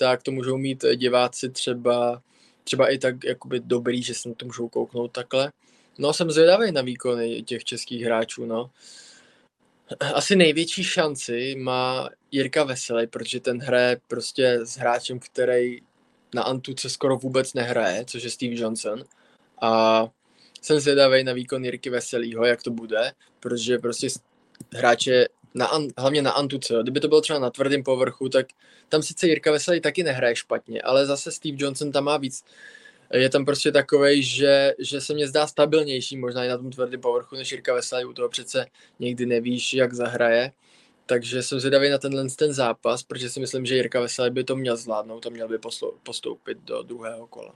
[0.00, 2.22] tak to můžou mít diváci třeba,
[2.64, 5.52] třeba i tak jakoby dobrý, že se na to můžou kouknout takhle.
[5.98, 8.70] No jsem zvědavý na výkony těch českých hráčů, no.
[10.14, 15.80] Asi největší šanci má Jirka Veselý, protože ten hraje prostě s hráčem, který
[16.34, 19.04] na Antuce skoro vůbec nehraje, což je Steve Johnson.
[19.62, 20.04] A
[20.62, 24.08] jsem zvědavý na výkon Jirky Veselýho, jak to bude, protože prostě
[24.72, 26.74] hráče na, hlavně na Antuce.
[26.82, 28.46] Kdyby to bylo třeba na tvrdém povrchu, tak
[28.88, 32.44] tam sice Jirka Veselý taky nehraje špatně, ale zase Steve Johnson tam má víc.
[33.12, 37.00] Je tam prostě takový, že, že se mě zdá stabilnější možná i na tom tvrdém
[37.00, 38.04] povrchu než Jirka Veselý.
[38.04, 38.66] U toho přece
[38.98, 40.52] někdy nevíš, jak zahraje.
[41.06, 44.56] Takže jsem zvědavý na tenhle ten zápas, protože si myslím, že Jirka Veselý by to
[44.56, 45.58] měl zvládnout a měl by
[46.02, 47.54] postoupit do druhého kola.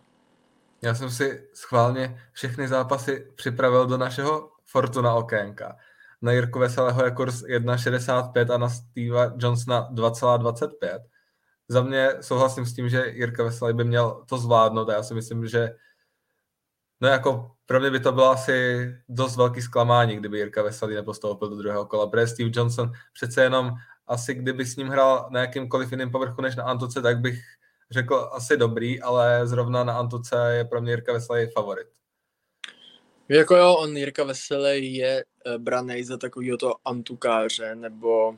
[0.83, 5.77] Já jsem si schválně všechny zápasy připravil do našeho Fortuna okénka
[6.25, 11.01] na Jirku Veselého je kurz 1,65 a na Steva Johnsona 2,25.
[11.69, 15.15] Za mě souhlasím s tím, že Jirka Veselý by měl to zvládnout a já si
[15.15, 15.75] myslím, že
[17.01, 21.49] no jako pro mě by to bylo asi dost velký zklamání, kdyby Jirka Veselý nepostoupil
[21.49, 23.71] do druhého kola, protože Steve Johnson přece jenom
[24.07, 27.41] asi kdyby s ním hrál na jakýmkoliv jiném povrchu než na Antuce, tak bych
[27.91, 31.87] řekl asi dobrý, ale zrovna na Antuce je pro mě Jirka Veselý favorit.
[33.29, 38.37] Jako jo, on Jirka Veselý je uh, braný za takového to antukáře, nebo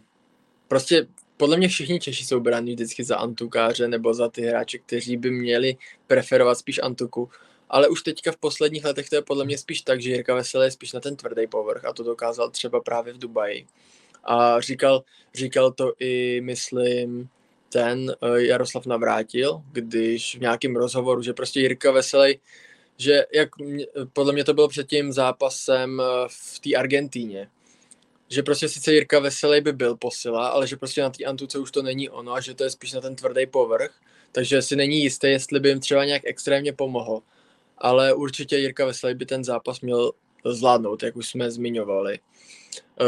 [0.68, 1.06] prostě
[1.37, 5.31] podle mě všichni Češi jsou braní vždycky za antukáře nebo za ty hráče, kteří by
[5.31, 7.31] měli preferovat spíš antuku.
[7.68, 10.64] Ale už teďka v posledních letech to je podle mě spíš tak, že Jirka Veselý
[10.64, 13.66] je spíš na ten tvrdý povrch a to dokázal třeba právě v Dubaji.
[14.25, 17.29] A říkal, říkal to i, myslím,
[17.68, 22.38] ten uh, Jaroslav Navrátil, když v nějakém rozhovoru, že prostě Jirka Veselý
[22.99, 23.49] že jak
[24.12, 27.49] podle mě to bylo před tím zápasem eh, v té Argentíně,
[28.28, 31.70] že prostě sice Jirka Veselý by byl posila, ale že prostě na té Antuce už
[31.70, 33.94] to není ono a že to je spíš na ten tvrdý povrch,
[34.32, 37.22] takže si není jistý, jestli by jim třeba nějak extrémně pomohl.
[37.78, 40.12] Ale určitě Jirka Veselý by ten zápas měl
[40.44, 42.18] zvládnout, jak už jsme zmiňovali.
[43.00, 43.04] Eh,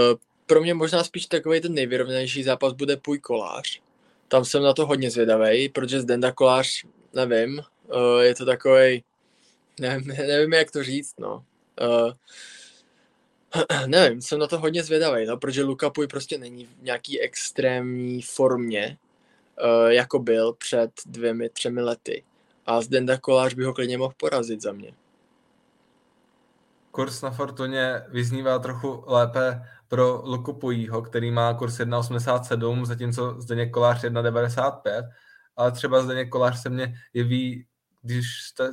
[0.46, 3.80] pro mě možná spíš takový ten nejvyrovnanější zápas bude Půj Kolář.
[4.28, 9.04] Tam jsem na to hodně zvědavý, protože Zdenda Kolář, nevím, eh, je to takový,
[9.80, 11.44] nevím, nevím, jak to říct, no.
[13.86, 18.22] Nevím, jsem na to hodně zvědavý, no, protože Luka Puj prostě není v nějaký extrémní
[18.22, 18.98] formě,
[19.62, 22.24] uh, jako byl před dvěmi, třemi lety.
[22.66, 24.92] A Zdenda Kolář by ho klidně mohl porazit za mě.
[26.90, 33.70] Kurs na Fortuně vyznívá trochu lépe pro Luku Pujího, který má kurz 1,87, zatímco Zdeněk
[33.70, 35.08] Kolář 1,95,
[35.56, 37.66] ale třeba Zdeněk Kolář se mě jeví,
[38.02, 38.26] když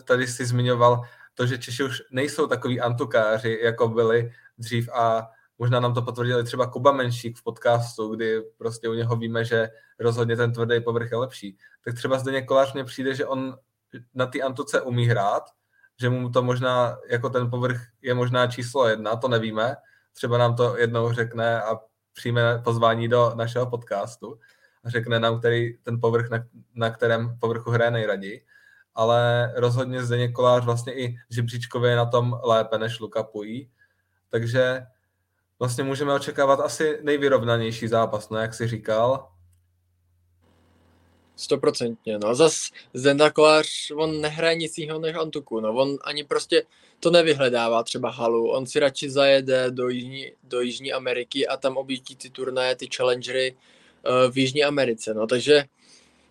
[0.03, 1.01] tady si zmiňoval
[1.33, 6.43] to, že Češi už nejsou takový antukáři, jako byli dřív a možná nám to potvrdili
[6.43, 11.11] třeba Kuba Menšík v podcastu, kdy prostě u něho víme, že rozhodně ten tvrdý povrch
[11.11, 11.57] je lepší.
[11.85, 13.57] Tak třeba zde Kolář mně přijde, že on
[14.13, 15.43] na ty antuce umí hrát,
[15.99, 19.75] že mu to možná, jako ten povrch je možná číslo jedna, to nevíme.
[20.13, 21.79] Třeba nám to jednou řekne a
[22.13, 24.39] přijme pozvání do našeho podcastu
[24.83, 28.45] a řekne nám, který ten povrch, na, na kterém povrchu hraje nejraději.
[28.95, 33.71] Ale rozhodně zde Kolář vlastně i žebříčkově je na tom lépe než Luka Pují
[34.35, 34.81] takže
[35.59, 39.31] vlastně můžeme očekávat asi nejvyrovnanější zápas, no jak si říkal.
[41.35, 42.35] Stoprocentně, no.
[42.35, 45.73] Zas Zenda Kolář, on nehraje nic jiného než Antuku, no.
[45.73, 46.63] On ani prostě
[46.99, 48.51] to nevyhledává třeba halu.
[48.51, 52.87] On si radši zajede do Jižní, do Jižní Ameriky a tam objíždí ty turnaje, ty
[52.95, 55.27] challengery uh, v Jižní Americe, no.
[55.27, 55.63] Takže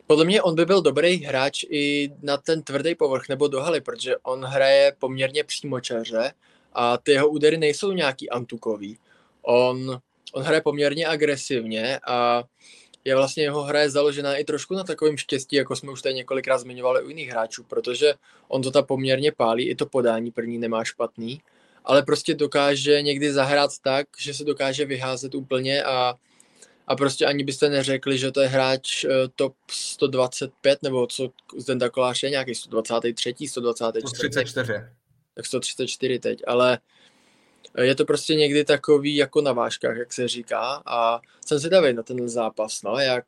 [0.07, 3.81] podle mě on by byl dobrý hráč i na ten tvrdý povrch nebo do haly,
[3.81, 6.33] protože on hraje poměrně přímočaře
[6.75, 8.99] a ty jeho údery nejsou nějaký antukový.
[9.43, 10.01] On,
[10.33, 12.45] on hraje poměrně agresivně a
[13.05, 16.15] je vlastně jeho hra je založená i trošku na takovém štěstí, jako jsme už tady
[16.15, 18.15] několikrát zmiňovali u jiných hráčů, protože
[18.49, 21.41] on to ta poměrně pálí, i to podání první nemá špatný,
[21.85, 26.15] ale prostě dokáže někdy zahrát tak, že se dokáže vyházet úplně a,
[26.87, 31.89] a prostě ani byste neřekli, že to je hráč uh, top 125, nebo co Zdenda
[31.89, 34.17] Kolář je nějaký 123, 124.
[34.17, 35.04] 134
[35.35, 36.79] tak 134 teď, ale
[37.83, 42.03] je to prostě někdy takový jako na vážkách, jak se říká a jsem zvědavý na
[42.03, 43.27] ten zápas, no, jak,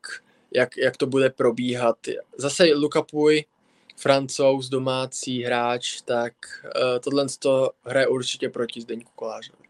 [0.55, 1.97] jak, jak to bude probíhat.
[2.37, 3.45] Zase Luka Puj,
[3.97, 9.67] francouz, domácí hráč, tak uh, tohle to hraje určitě proti Zdeňku Kolářovi.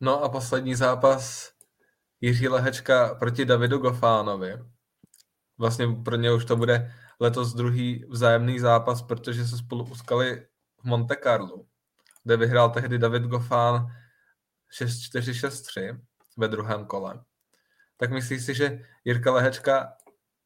[0.00, 1.52] No a poslední zápas
[2.20, 4.52] Jiří Lehečka proti Davidu Gofánovi.
[5.58, 10.46] Vlastně pro ně už to bude letos druhý vzájemný zápas, protože se spolu uskali
[10.84, 11.64] Monte Carlo,
[12.24, 13.86] kde vyhrál tehdy David Goffin
[14.80, 16.00] 6-4-6-3
[16.36, 17.24] ve druhém kole.
[17.96, 19.96] Tak myslíš si, že Jirka Lehečka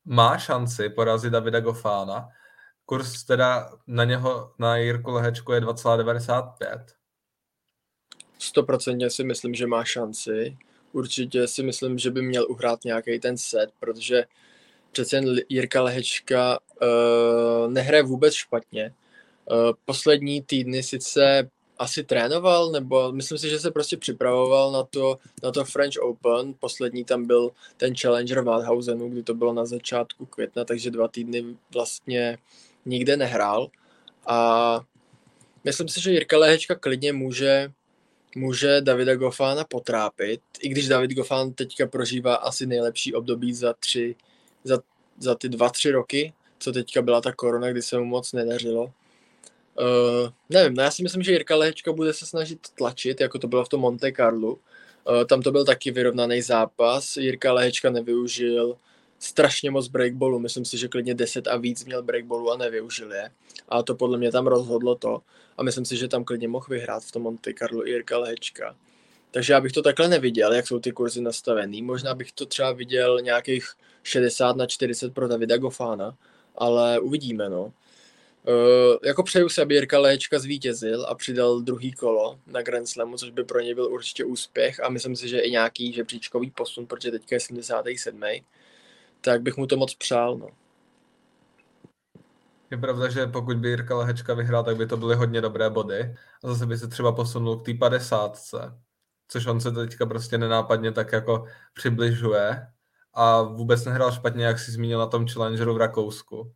[0.04, 2.28] má šanci porazit Davida Gofána?
[2.84, 6.84] Kurs teda na něho, na Jirku Lehečku je 2,95.
[8.40, 10.56] 100% si myslím, že má šanci.
[10.92, 14.24] Určitě si myslím, že by měl uhrát nějaký ten set, protože
[14.92, 18.94] přece jen Jirka Lehečka uh, nehraje vůbec špatně.
[19.50, 25.18] Eh, poslední týdny sice asi trénoval, nebo myslím si, že se prostě připravoval na to,
[25.42, 26.54] na to French Open.
[26.60, 31.08] Poslední tam byl ten Challenger v Madhausenu, kdy to bylo na začátku května, takže dva
[31.08, 32.38] týdny vlastně
[32.84, 33.70] nikde nehrál.
[34.26, 34.80] A
[35.64, 37.72] myslím si, že Jirka Lehečka klidně může,
[38.36, 44.16] může Davida Gofána potrápit, i když David Gofán teďka prožívá asi nejlepší období za tři,
[44.64, 44.78] za,
[45.18, 48.92] za ty dva, tři roky, co teďka byla ta korona, kdy se mu moc nedařilo.
[49.80, 53.48] Uh, nevím, no já si myslím, že Jirka Lehečka bude se snažit tlačit, jako to
[53.48, 54.52] bylo v tom Monte Carlo.
[54.52, 54.58] Uh,
[55.28, 57.16] tam to byl taky vyrovnaný zápas.
[57.16, 58.76] Jirka Lehečka nevyužil
[59.18, 60.38] strašně moc breakballu.
[60.38, 63.30] Myslím si, že klidně 10 a víc měl breakballu a nevyužil je.
[63.68, 65.20] A to podle mě tam rozhodlo to.
[65.56, 68.76] A myslím si, že tam klidně mohl vyhrát v tom Monte Carlo Jirka Lehečka.
[69.30, 71.82] Takže já bych to takhle neviděl, jak jsou ty kurzy nastavený.
[71.82, 73.68] Možná bych to třeba viděl nějakých
[74.02, 76.14] 60 na 40 pro Davida Gofána,
[76.56, 77.72] ale uvidíme, no.
[78.48, 83.16] Uh, jako přeju se, aby Jirka Léčka zvítězil a přidal druhý kolo na Grand Slamu,
[83.16, 86.86] což by pro něj byl určitě úspěch a myslím si, že i nějaký žebříčkový posun,
[86.86, 88.20] protože teďka je 77.
[89.20, 90.38] Tak bych mu to moc přál.
[90.38, 90.48] No.
[92.70, 96.16] Je pravda, že pokud by Jirka Lehečka vyhrál, tak by to byly hodně dobré body.
[96.44, 98.38] A zase by se třeba posunul k té 50.
[99.28, 102.66] Což on se teďka prostě nenápadně tak jako přibližuje.
[103.14, 106.52] A vůbec nehrál špatně, jak si zmínil na tom Challengeru v Rakousku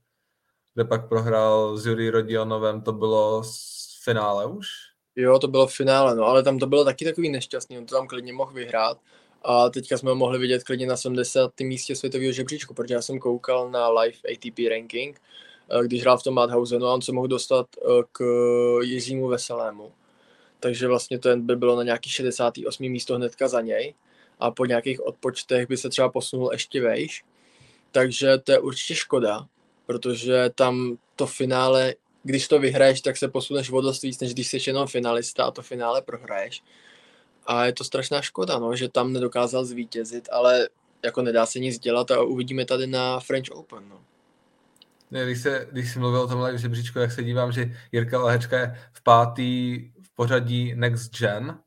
[0.75, 4.67] kde pak prohrál s Jurí Rodionovem, to bylo z finále už?
[5.17, 7.95] Jo, to bylo v finále, no, ale tam to bylo taky takový nešťastný, on to
[7.95, 8.99] tam klidně mohl vyhrát.
[9.45, 11.61] A teďka jsme ho mohli vidět klidně na 70.
[11.61, 15.21] místě světového žebříčku, protože já jsem koukal na live ATP ranking,
[15.71, 18.25] eh, když hrál v tom Madhausenu a on se mohl dostat eh, k
[18.83, 19.93] Jiřímu Veselému.
[20.61, 22.89] Takže vlastně to by bylo na nějaký 68.
[22.89, 23.95] místo hnedka za něj
[24.41, 27.25] a po nějakých odpočtech by se třeba posunul ještě vejš.
[27.93, 29.47] Takže to je určitě škoda,
[29.87, 34.49] protože tam to finále, když to vyhraješ, tak se posuneš o dost víc, než když
[34.49, 36.63] jsi jenom finalista a to finále prohraješ.
[37.47, 40.69] A je to strašná škoda, no, že tam nedokázal zvítězit, ale
[41.05, 43.89] jako nedá se nic dělat a uvidíme tady na French Open.
[43.89, 44.01] No.
[45.25, 48.79] Když, se, když jsi mluvil o tomhle žebříčku, tak se dívám, že Jirka Lehečka je
[48.93, 51.59] v pátý v pořadí Next Gen,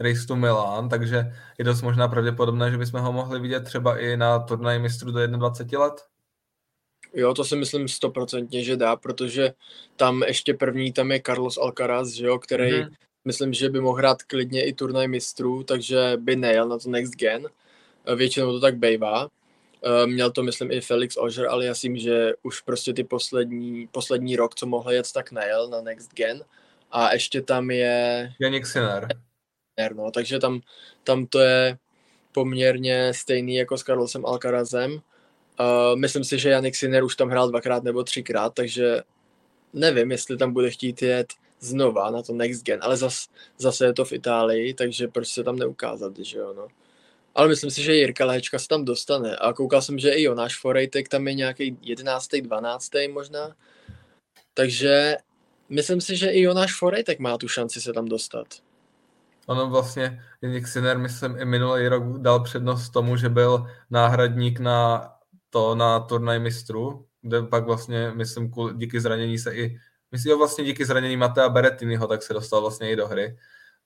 [0.00, 4.16] Race to Milan, takže je dost možná pravděpodobné, že bychom ho mohli vidět třeba i
[4.16, 6.13] na turnaji mistrů do 21 let.
[7.14, 9.52] Jo, to si myslím stoprocentně, že dá, protože
[9.96, 12.90] tam ještě první tam je Carlos Alcaraz, že jo, který mm-hmm.
[13.24, 17.14] myslím, že by mohl hrát klidně i turnaj mistrů, takže by nejel na to Next
[17.14, 17.48] Gen.
[18.16, 19.28] Většinou to tak bývá.
[19.86, 23.88] Eh, měl to, myslím, i Felix Ožer, ale já myslím, že už prostě ty poslední,
[23.92, 26.44] poslední rok, co mohl jet, tak nejel na Next Gen.
[26.90, 28.32] A ještě tam je...
[28.40, 29.08] Janik Sinner.
[29.94, 30.60] No, takže tam,
[31.04, 31.78] tam to je
[32.32, 35.00] poměrně stejný jako s Carlosem Alcarazem.
[35.60, 39.02] Uh, myslím si, že Janik Sinner už tam hrál dvakrát nebo třikrát, takže
[39.72, 41.26] nevím, jestli tam bude chtít jet
[41.60, 45.44] znova na to Next Gen, ale zas, zase je to v Itálii, takže proč se
[45.44, 46.68] tam neukázat, že jo, no.
[47.34, 50.60] Ale myslím si, že Jirka Léčka se tam dostane a koukal jsem, že i Jonáš
[50.60, 52.28] Forejtek tam je nějaký 11.
[52.42, 52.90] 12.
[53.12, 53.54] možná,
[54.54, 55.16] takže
[55.68, 58.46] myslím si, že i Jonáš Forejtek má tu šanci se tam dostat.
[59.46, 65.10] Ono vlastně, Janik Sinner, myslím, i minulý rok dal přednost tomu, že byl náhradník na
[65.54, 69.78] to na turnaj mistrů, kde pak vlastně, myslím, díky zranění se i,
[70.10, 73.38] myslím, že vlastně díky zranění Matea Berettiniho, tak se dostal vlastně i do hry.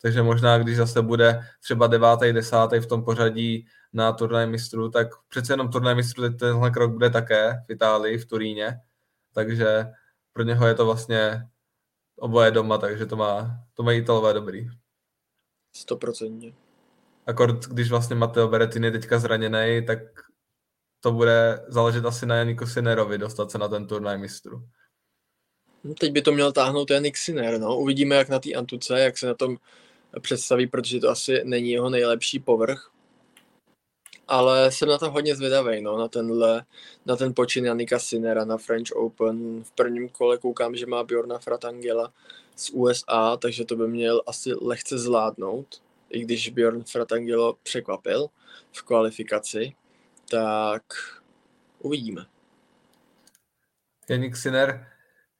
[0.02, 5.08] Takže možná, když zase bude třeba devátý, desátý v tom pořadí na turnaj mistrů, tak
[5.28, 8.80] přece jenom turnaj mistrů tenhle krok bude také v Itálii, v Turíně.
[9.34, 9.86] Takže
[10.32, 11.48] pro něho je to vlastně
[12.16, 14.68] oboje doma, takže to má, to mají Italové dobrý.
[15.72, 16.52] Stoprocentně.
[17.26, 19.98] Akord, když vlastně Matteo Berettini je teďka zraněný, tak
[21.00, 24.62] to bude záležet asi na Janiku Sinerovi dostat se na ten turnaj mistru.
[25.84, 27.78] No, teď by to měl táhnout Janik Sinner, no.
[27.78, 29.56] Uvidíme, jak na té Antuce, jak se na tom
[30.20, 32.90] představí, protože to asi není jeho nejlepší povrch.
[34.28, 36.64] Ale jsem na to hodně zvědavý, no, na tenhle,
[37.06, 39.64] na ten počin Janika Sinera na French Open.
[39.64, 42.12] V prvním kole koukám, že má Bjorna Fratangela
[42.56, 48.26] z USA, takže to by měl asi lehce zvládnout, i když Bjorn Fratangelo překvapil
[48.72, 49.74] v kvalifikaci,
[50.30, 50.82] tak
[51.78, 52.26] uvidíme.
[54.10, 54.86] Janik Sinner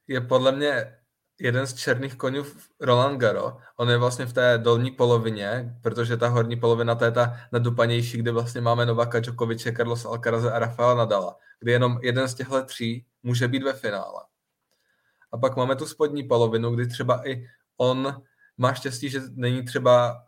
[0.06, 0.98] je podle mě
[1.40, 2.44] jeden z černých konňů
[2.80, 3.58] Roland Garo.
[3.76, 8.18] On je vlastně v té dolní polovině, protože ta horní polovina to je ta nadupanější,
[8.18, 12.64] kde vlastně máme Novaka Djokoviče, Carlos Alcaraz a Rafael Nadala, kdy jenom jeden z těchto
[12.64, 14.24] tří může být ve finále.
[15.32, 18.22] A pak máme tu spodní polovinu, kdy třeba i on
[18.56, 20.24] má štěstí, že není třeba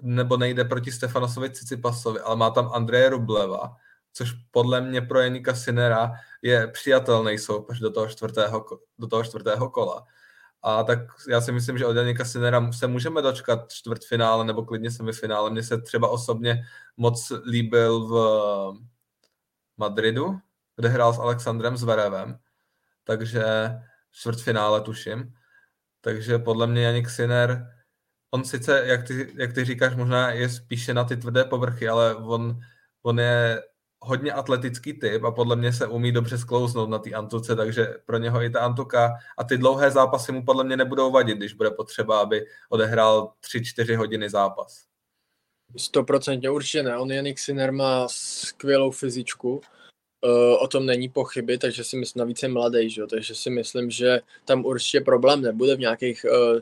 [0.00, 3.76] nebo nejde proti Stefanosovi Cicipasovi, ale má tam Andreje Rubleva,
[4.14, 8.64] což podle mě pro Janika Sinera je přijatelný soupeř do toho čtvrtého,
[8.98, 10.06] do toho čtvrtého kola.
[10.62, 10.98] A tak
[11.28, 15.50] já si myslím, že od Janika Sinera se můžeme dočkat čtvrtfinále nebo klidně semifinále.
[15.50, 16.64] Mně se třeba osobně
[16.96, 18.14] moc líbil v
[19.76, 20.38] Madridu,
[20.76, 22.38] kde hrál s Alexandrem Zverevem,
[23.04, 23.44] takže
[24.10, 25.34] čtvrtfinále tuším.
[26.00, 27.74] Takže podle mě Janik Sinner,
[28.30, 32.14] on sice, jak ty, jak ty říkáš, možná je spíše na ty tvrdé povrchy, ale
[32.14, 32.60] on,
[33.02, 33.62] on je
[34.04, 38.18] hodně atletický typ a podle mě se umí dobře sklouznout na té antuce, takže pro
[38.18, 41.70] něho i ta antuka a ty dlouhé zápasy mu podle mě nebudou vadit, když bude
[41.70, 44.84] potřeba, aby odehrál 3-4 hodiny zápas.
[45.76, 46.98] Stoprocentně určitě ne.
[46.98, 52.42] On Janik Sinner má skvělou fyzičku, uh, o tom není pochyby, takže si myslím, navíc
[52.42, 53.06] je mladý, že?
[53.06, 56.60] takže si myslím, že tam určitě problém nebude v nějakých uh,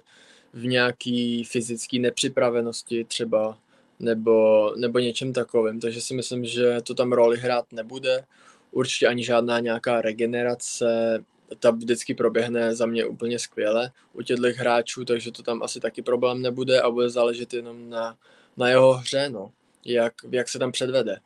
[0.52, 3.58] v nějaký fyzické nepřipravenosti třeba
[4.02, 8.24] nebo, nebo něčem takovým, takže si myslím, že to tam roli hrát nebude.
[8.70, 11.18] Určitě ani žádná nějaká regenerace,
[11.58, 16.02] ta vždycky proběhne za mě úplně skvěle u těchto hráčů, takže to tam asi taky
[16.02, 18.16] problém nebude a bude záležet jenom na,
[18.56, 19.52] na jeho hře, no,
[19.84, 21.16] jak, jak se tam předvede.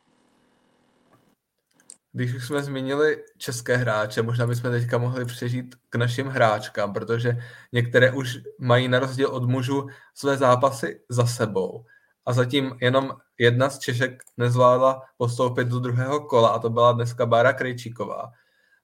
[2.13, 7.37] Když už jsme zmínili české hráče, možná bychom teďka mohli přežít k našim hráčkám, protože
[7.73, 11.85] některé už mají na rozdíl od mužů své zápasy za sebou
[12.27, 17.27] a zatím jenom jedna z Češek nezvládla postoupit do druhého kola a to byla dneska
[17.27, 18.33] Bára Krejčíková.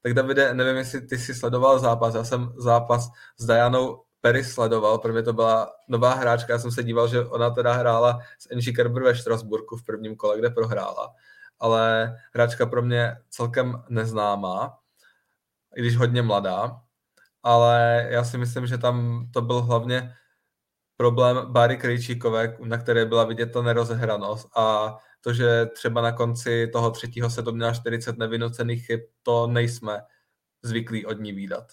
[0.02, 4.98] Tak Davide, nevím, jestli ty si sledoval zápas, já jsem zápas s Dajanou Perry sledoval,
[4.98, 8.72] protože to byla nová hráčka, já jsem se díval, že ona teda hrála s Angie
[8.72, 11.14] Kerber ve Štrasburku v prvním kole, kde prohrála,
[11.60, 14.78] ale hráčka pro mě celkem neznámá,
[15.76, 16.80] i když hodně mladá,
[17.42, 20.14] ale já si myslím, že tam to byl hlavně
[20.96, 26.66] problém Bary Krejčíkové, na které byla vidět ta nerozehranost a to, že třeba na konci
[26.72, 30.00] toho třetího se to měla 40 nevynucených chyb, to nejsme
[30.62, 31.64] zvyklí od ní výdat.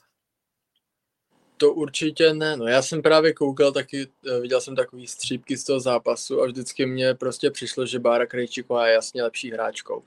[1.57, 5.63] To určitě ne, no já jsem právě koukal taky, eh, viděl jsem takový střípky z
[5.63, 10.03] toho zápasu a vždycky mě prostě přišlo, že Bára Krejčíková je jasně lepší hráčkou,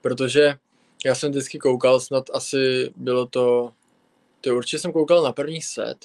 [0.00, 0.54] protože
[1.04, 3.72] já jsem vždycky koukal, snad asi bylo to,
[4.40, 5.96] to určitě jsem koukal na první set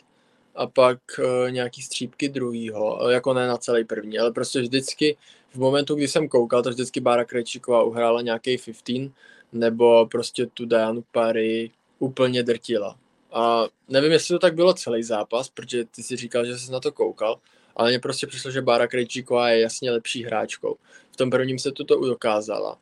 [0.56, 5.18] a pak uh, nějaký střípky druhýho, jako ne na celý první, ale prostě vždycky
[5.54, 9.12] v momentu, kdy jsem koukal, tak vždycky Bára Krejčíková uhrála nějaký 15,
[9.52, 12.98] nebo prostě tu Dianu Pary úplně drtila.
[13.32, 16.80] A nevím, jestli to tak bylo celý zápas, protože ty si říkal, že jsi na
[16.80, 17.40] to koukal,
[17.76, 20.76] ale mně prostě přišlo, že Bára Krejčíková je jasně lepší hráčkou.
[21.12, 22.78] V tom prvním se to dokázala.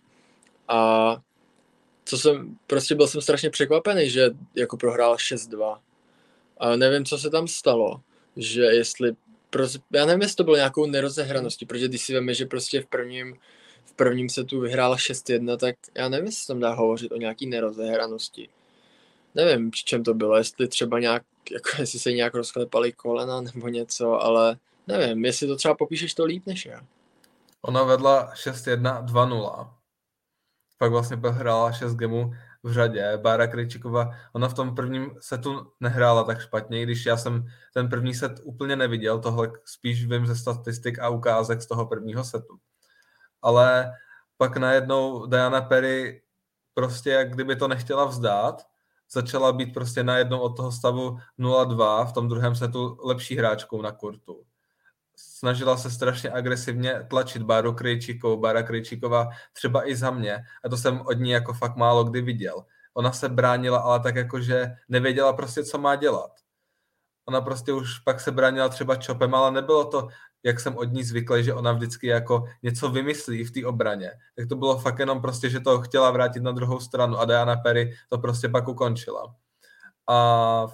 [0.67, 1.17] A
[2.05, 5.79] co jsem, prostě byl jsem strašně překvapený, že jako prohrál 6-2.
[6.59, 8.01] A nevím, co se tam stalo,
[8.37, 9.11] že jestli,
[9.49, 12.85] prostě, já nevím, jestli to bylo nějakou nerozehraností, protože když si víme, že prostě v
[12.85, 13.35] prvním,
[13.85, 18.49] v prvním setu vyhrál 6-1, tak já nevím, jestli tam dá hovořit o nějaký nerozehranosti
[19.35, 23.67] nevím, při čem to bylo, jestli třeba nějak, jako jestli se nějak rozklepali kolena nebo
[23.67, 24.57] něco, ale
[24.87, 26.81] nevím, jestli to třeba popíšeš to líp než já.
[27.61, 29.69] Ona vedla 6-1, 2-0.
[30.77, 32.33] Pak vlastně hrála 6 gemů
[32.63, 33.17] v řadě.
[33.17, 38.13] Bára Krejčíková, ona v tom prvním setu nehrála tak špatně, když já jsem ten první
[38.13, 42.57] set úplně neviděl, tohle spíš vím ze statistik a ukázek z toho prvního setu.
[43.41, 43.93] Ale
[44.37, 46.21] pak najednou Diana Perry
[46.73, 48.69] prostě jak kdyby to nechtěla vzdát
[49.11, 53.91] začala být prostě najednou od toho stavu 0-2 v tom druhém setu lepší hráčkou na
[53.91, 54.45] kurtu.
[55.21, 60.77] Snažila se strašně agresivně tlačit Báru Krejčíkovou, Bára Krejčíková třeba i za mě a to
[60.77, 62.65] jsem od ní jako fakt málo kdy viděl.
[62.93, 66.31] Ona se bránila, ale tak jako, že nevěděla prostě, co má dělat.
[67.25, 70.07] Ona prostě už pak se bránila třeba čopem, ale nebylo to
[70.43, 74.11] jak jsem od ní zvyklý, že ona vždycky jako něco vymyslí v té obraně.
[74.35, 77.55] Tak to bylo fakt jenom prostě, že to chtěla vrátit na druhou stranu a Diana
[77.55, 79.35] Perry to prostě pak ukončila.
[80.09, 80.67] A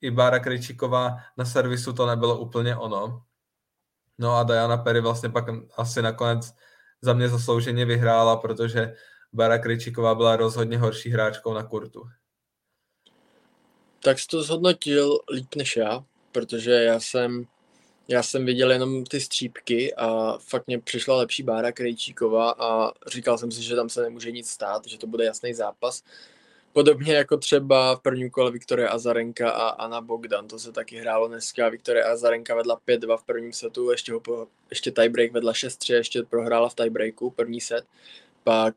[0.00, 3.22] i Bára Krejčíková na servisu to nebylo úplně ono.
[4.18, 5.44] No a Diana Perry vlastně pak
[5.76, 6.52] asi nakonec
[7.02, 8.94] za mě zaslouženě vyhrála, protože
[9.32, 12.02] Bára Krejčíková byla rozhodně horší hráčkou na kurtu.
[14.02, 17.46] Tak jsi to zhodnotil líp než já, protože já jsem
[18.08, 23.38] já jsem viděl jenom ty střípky a fakt mě přišla lepší Bára Krejčíková a říkal
[23.38, 26.02] jsem si, že tam se nemůže nic stát, že to bude jasný zápas.
[26.76, 31.28] Podobně jako třeba v prvním kole Viktoria Azarenka a Anna Bogdan, to se taky hrálo
[31.28, 31.68] dneska.
[31.68, 36.22] Viktoria Azarenka vedla 5-2 v prvním setu, ještě, ho po, ještě tiebreak vedla 6-3, ještě
[36.22, 37.84] prohrála v tiebreaku první set.
[38.44, 38.74] Pak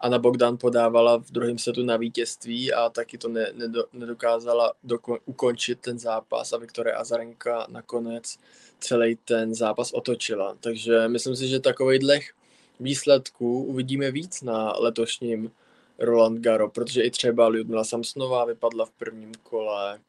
[0.00, 5.18] Anna Bogdan podávala v druhém setu na vítězství a taky to ne, nedo, nedokázala doko,
[5.24, 8.38] ukončit ten zápas a Viktoria Azarenka nakonec
[8.80, 10.56] celý ten zápas otočila.
[10.60, 12.32] Takže myslím si, že takových
[12.80, 15.50] výsledků uvidíme víc na letošním
[15.98, 20.00] Roland Garo, protože i třeba Ludmila Samsnová vypadla v prvním kole.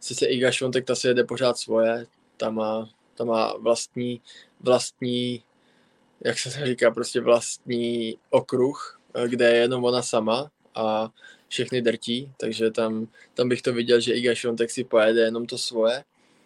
[0.00, 2.06] Sice Iga Švontek ta si jede pořád svoje,
[2.36, 4.20] ta má, ta má vlastní,
[4.60, 5.42] vlastní,
[6.20, 11.10] jak se říká, prostě vlastní okruh, Eh, kde je jenom ona sama a
[11.48, 15.58] všechny drtí, takže tam, tam bych to viděl, že Iga Šontek si pojede jenom to
[15.58, 16.04] svoje.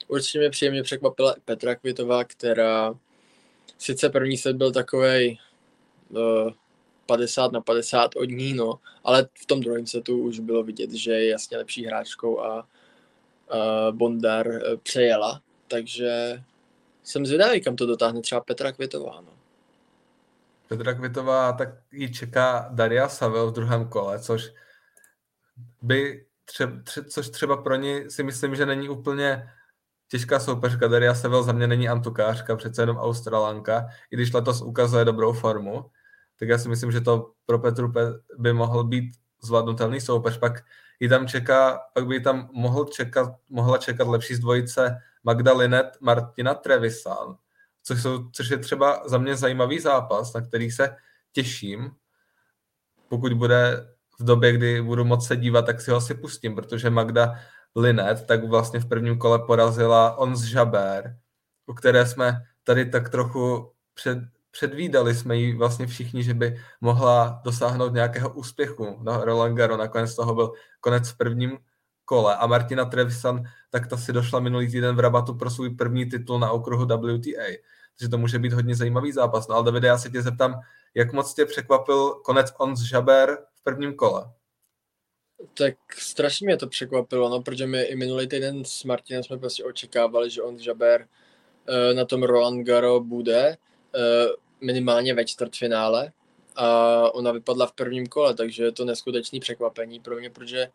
[0.08, 2.94] Určitě mě příjemně překvapila Petra Kvitová, která
[3.78, 5.38] sice první set byl takový
[6.10, 6.52] uh,
[7.06, 11.12] 50 na 50 od ní, no, ale v tom druhém setu už bylo vidět, že
[11.12, 16.42] je jasně lepší hráčkou a uh, Bondar uh, přejela, takže
[17.02, 19.32] jsem zvědavý, kam to dotáhne třeba Petra Kvitová, no.
[20.68, 24.52] Petra Kvitová, tak ji čeká Daria Savel v druhém kole, což
[25.82, 29.50] by tře, tře, což třeba pro ní si myslím, že není úplně
[30.08, 30.88] těžká soupeřka.
[30.88, 35.84] Daria Savel za mě není antukářka, přece jenom Australanka, i když letos ukazuje dobrou formu,
[36.38, 37.92] tak já si myslím, že to pro Petru
[38.38, 39.12] by mohl být
[39.42, 40.38] zvládnutelný soupeř.
[40.38, 40.64] Pak
[41.00, 45.86] ji tam čeká, pak by tam mohl čekat, mohla čekat lepší z dvojice Magda Linet,
[46.00, 47.36] Martina Trevisan,
[47.82, 50.96] což, jsou, což je třeba za mě zajímavý zápas, na který se
[51.32, 51.90] těším.
[53.08, 53.86] Pokud bude
[54.18, 57.34] v době, kdy budu moc se dívat, tak si ho asi pustím, protože Magda
[57.76, 61.16] Linet tak vlastně v prvním kole porazila On z Žaber,
[61.66, 64.18] u které jsme tady tak trochu před,
[64.56, 69.76] předvídali jsme ji vlastně všichni, že by mohla dosáhnout nějakého úspěchu na Roland Garo.
[69.76, 71.58] Nakonec toho byl konec v prvním
[72.04, 76.06] kole a Martina Trevisan, tak ta si došla minulý týden v rabatu pro svůj první
[76.06, 77.42] titul na okruhu WTA.
[77.98, 79.48] Takže to může být hodně zajímavý zápas.
[79.48, 80.60] No ale Davide, já se tě zeptám,
[80.94, 84.32] jak moc tě překvapil konec Ons Žaber v prvním kole?
[85.54, 89.64] Tak strašně mě to překvapilo, no, protože my i minulý týden s Martinem jsme prostě
[89.64, 91.06] očekávali, že on Žaber
[91.68, 93.56] uh, na tom Roland Garo bude
[93.94, 96.12] uh, minimálně ve čtvrtfinále
[96.56, 100.68] a ona vypadla v prvním kole, takže je to neskutečný překvapení pro mě, protože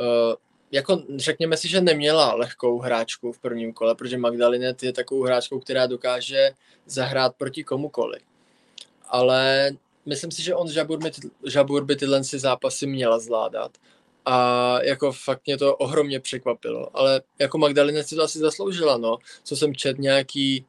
[0.00, 0.34] uh,
[0.72, 5.60] jako řekněme si, že neměla lehkou hráčku v prvním kole, protože Magdalinet je takovou hráčkou,
[5.60, 6.50] která dokáže
[6.86, 8.18] zahrát proti komukoli.
[9.08, 9.70] Ale
[10.06, 11.10] myslím si, že on Žabur, by,
[11.46, 13.72] Žabur by tyhle si zápasy měla zvládat.
[14.24, 16.96] A jako fakt mě to ohromně překvapilo.
[16.96, 19.18] Ale jako Magdalena si to asi zasloužila, no.
[19.44, 20.66] Co jsem čet nějaký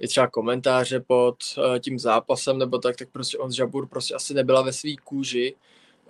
[0.00, 4.34] i třeba komentáře pod uh, tím zápasem nebo tak, tak prostě on Žabur prostě asi
[4.34, 5.56] nebyla ve své kůži.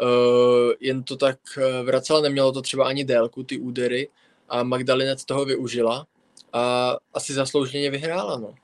[0.02, 4.08] Uh, jen to tak uh, vracela, nemělo to třeba ani délku, ty údery.
[4.48, 6.06] A Magdalena toho využila
[6.52, 8.54] a asi zaslouženě vyhrála, no.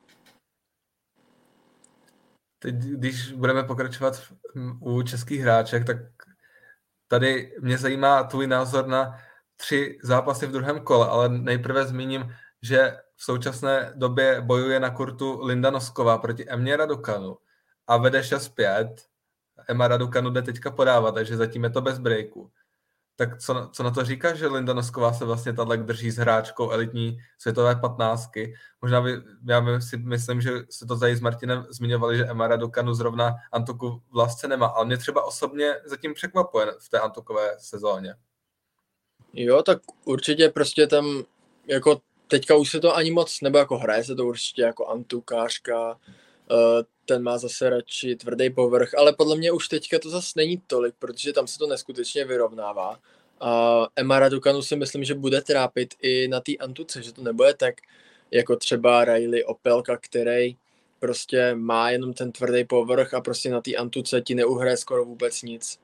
[2.59, 4.23] Teď, když budeme pokračovat
[4.81, 5.97] u českých hráček, tak
[7.09, 9.19] tady mě zajímá tvůj názor na
[9.57, 15.45] tři zápasy v druhém kole, ale nejprve zmíním, že v současné době bojuje na kurtu
[15.45, 17.39] Linda Nosková proti Emě Radukanu
[17.87, 18.95] a vede 6-5.
[19.69, 22.51] Emma Radukanu jde teďka podávat, takže zatím je to bez breaku
[23.17, 26.71] tak co, co na to říká, že Linda Nosková se vlastně tato drží s hráčkou
[26.71, 28.55] elitní světové patnáctky.
[28.83, 32.95] Možná by, já si myslím, že se to tady s Martinem zmiňovali, že Emma Raducanu
[32.95, 38.15] zrovna Antoku v lásce nemá, ale mě třeba osobně zatím překvapuje v té Antokové sezóně.
[39.33, 41.25] Jo, tak určitě prostě tam
[41.67, 45.99] jako teďka už se to ani moc, nebo jako hraje se to určitě jako antukářka,
[46.51, 50.63] eh, ten má zase radši tvrdý povrch, ale podle mě už teďka to zase není
[50.67, 52.99] tolik, protože tam se to neskutečně vyrovnává.
[53.41, 57.55] A Emma Raducanu si myslím, že bude trápit i na té antuce, že to nebude
[57.55, 57.75] tak
[58.31, 60.57] jako třeba Riley Opelka, který
[61.01, 65.43] prostě má jenom ten tvrdý povrch a prostě na té antuce ti neuhraje skoro vůbec
[65.43, 65.79] nic.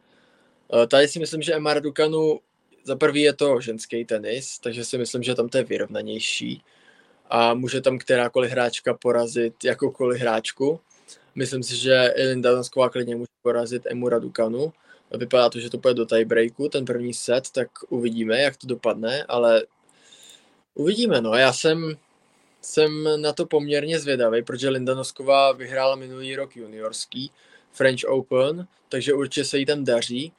[0.89, 2.41] Tady si myslím, že Emma Raducanu
[2.85, 6.63] za prvý je to ženský tenis, takže si myslím, že tam to je vyrovnanější
[7.31, 10.81] a může tam kterákoliv hráčka porazit jakoukoliv hráčku.
[11.35, 14.73] Myslím si, že Linda Dansková klidně může porazit Emu Radukanu.
[15.11, 19.25] Vypadá to, že to půjde do tiebreaku, ten první set, tak uvidíme, jak to dopadne,
[19.29, 19.67] ale
[20.75, 21.35] uvidíme, no.
[21.35, 21.97] Já jsem,
[22.61, 27.31] jsem na to poměrně zvědavý, protože Linda Nosková vyhrála minulý rok juniorský
[27.73, 30.33] French Open, takže určitě se jí tam daří.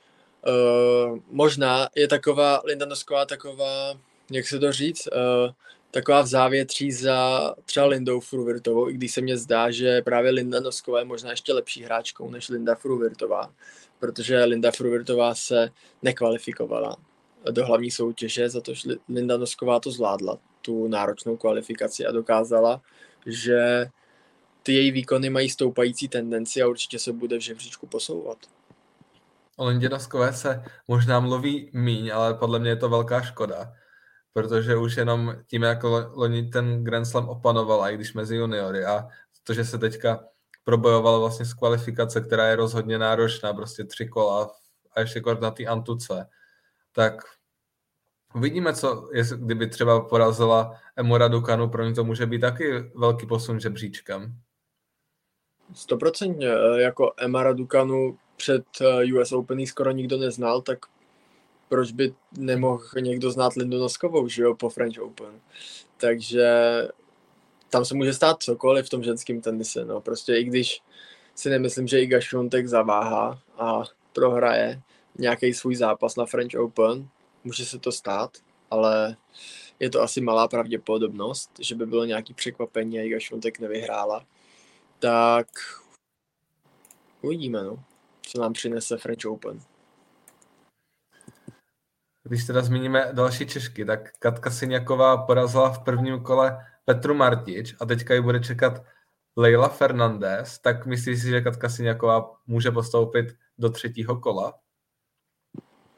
[0.48, 4.00] Uh, možná je taková Linda Nosková taková,
[4.32, 5.52] jak se to říct, uh,
[5.92, 10.60] taková v závětří za třeba Lindou Fruvirtovou, i když se mně zdá, že právě Linda
[10.60, 13.54] Nosková je možná ještě lepší hráčkou než Linda Fruvirtová,
[14.00, 15.70] protože Linda Fruvirtová se
[16.02, 16.98] nekvalifikovala
[17.52, 22.82] do hlavní soutěže, za to, že Linda Nosková to zvládla, tu náročnou kvalifikaci a dokázala,
[23.26, 23.86] že
[24.64, 28.38] ty její výkony mají stoupající tendenci a určitě se bude v žebříčku posouvat.
[29.58, 33.74] O Lindě Noskové se možná mluví míň, ale podle mě je to velká škoda,
[34.34, 35.84] protože už jenom tím, jak
[36.14, 39.08] loni ten Grand Slam opanoval, i když mezi juniory a
[39.44, 40.26] to, že se teďka
[40.64, 44.52] probojoval vlastně z kvalifikace, která je rozhodně náročná, prostě tři kola
[44.96, 46.30] a ještě kort na té Antuce,
[46.92, 47.14] tak
[48.36, 53.26] uvidíme, co, jestli, kdyby třeba porazila Emura Dukanu, pro ně to může být taky velký
[53.26, 54.40] posun žebříčkem.
[55.74, 56.48] Stoprocentně,
[56.78, 60.80] jako Emara Dukanu před eh, US Open skoro nikdo neznal, tak
[61.70, 65.42] proč by nemohl někdo znát Lindu Noskovou, že jo, po French Open.
[65.98, 66.48] Takže
[67.70, 70.02] tam se může stát cokoliv v tom ženském tenise, no.
[70.02, 70.82] Prostě i když
[71.36, 73.84] si nemyslím, že Iga Šuntek zaváhá a
[74.14, 74.82] prohraje
[75.18, 77.08] nějaký svůj zápas na French Open,
[77.44, 78.38] může se to stát,
[78.72, 79.18] ale
[79.80, 84.26] je to asi malá pravděpodobnost, že by bylo nějaký překvapení a Iga Šuntek nevyhrála.
[85.00, 85.48] Tak
[87.22, 87.84] uvidíme, no,
[88.36, 89.60] co nám přinese French Open.
[92.24, 97.86] Když teda zmíníme další Češky, tak Katka Syňaková porazila v prvním kole Petru Martič a
[97.86, 98.84] teďka ji bude čekat
[99.36, 104.54] Leila Fernandez, tak myslíš si, že Katka Syňaková může postoupit do třetího kola?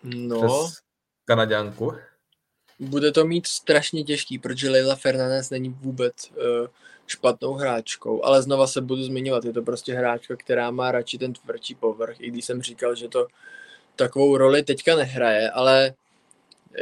[0.04, 0.42] No.
[0.42, 0.82] Přes
[1.26, 1.94] Kanaďanku?
[2.80, 6.68] Bude to mít strašně těžký, protože Leila Fernandez není vůbec uh,
[7.08, 11.34] špatnou hráčkou, ale znova se budu zmiňovat, je to prostě hráčka, která má radši ten
[11.34, 13.28] tvrdší povrch, i když jsem říkal, že to
[13.96, 15.94] takovou roli teďka nehraje, ale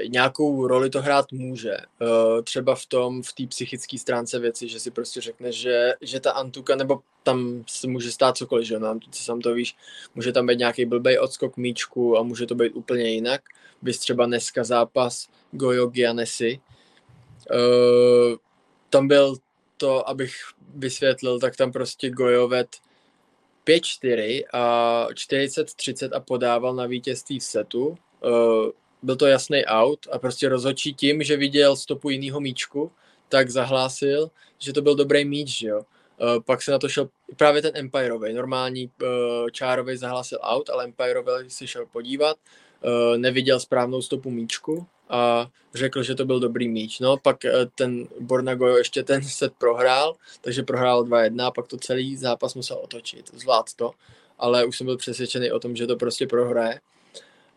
[0.07, 1.77] nějakou roli to hrát může.
[2.01, 6.19] Uh, třeba v tom, v té psychické stránce věci, že si prostě řekne, že, že
[6.19, 9.75] ta Antuka, nebo tam se může stát cokoliv, že na Antuce sam to víš,
[10.15, 13.41] může tam být nějaký blbej odskok míčku a může to být úplně jinak.
[13.81, 16.59] Bys třeba dneska zápas Gojo Gianesi.
[17.51, 18.37] Uh,
[18.89, 19.35] tam byl
[19.83, 20.35] to, abych
[20.75, 22.67] vysvětlil, tak tam prostě Gojovet
[23.67, 27.87] 5-4 a 40-30 a podával na vítězství v setu.
[27.87, 28.69] Uh,
[29.01, 32.91] byl to jasný out a prostě rozhodčí tím, že viděl stopu jiného míčku,
[33.29, 35.79] tak zahlásil, že to byl dobrý míč, že jo.
[35.79, 40.83] Uh, pak se na to šel právě ten Empireový, normální uh, čárový zahlásil out, ale
[40.83, 42.37] Empireový si šel podívat,
[43.17, 46.99] neviděl správnou stopu míčku a řekl, že to byl dobrý míč.
[46.99, 51.77] No, pak uh, ten Bornagojo ještě ten set prohrál, takže prohrál 2-1 a pak to
[51.77, 53.91] celý zápas musel otočit, zvlád to,
[54.39, 56.79] ale už jsem byl přesvědčený o tom, že to prostě prohraje.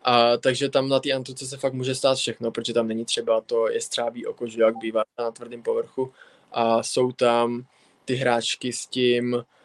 [0.03, 3.41] A, takže tam na té antuce se fakt může stát všechno, protože tam není třeba
[3.41, 6.13] to je střábí oko, že jak bývá na tvrdém povrchu
[6.51, 7.65] a jsou tam
[8.05, 9.56] ty hráčky s tím eh,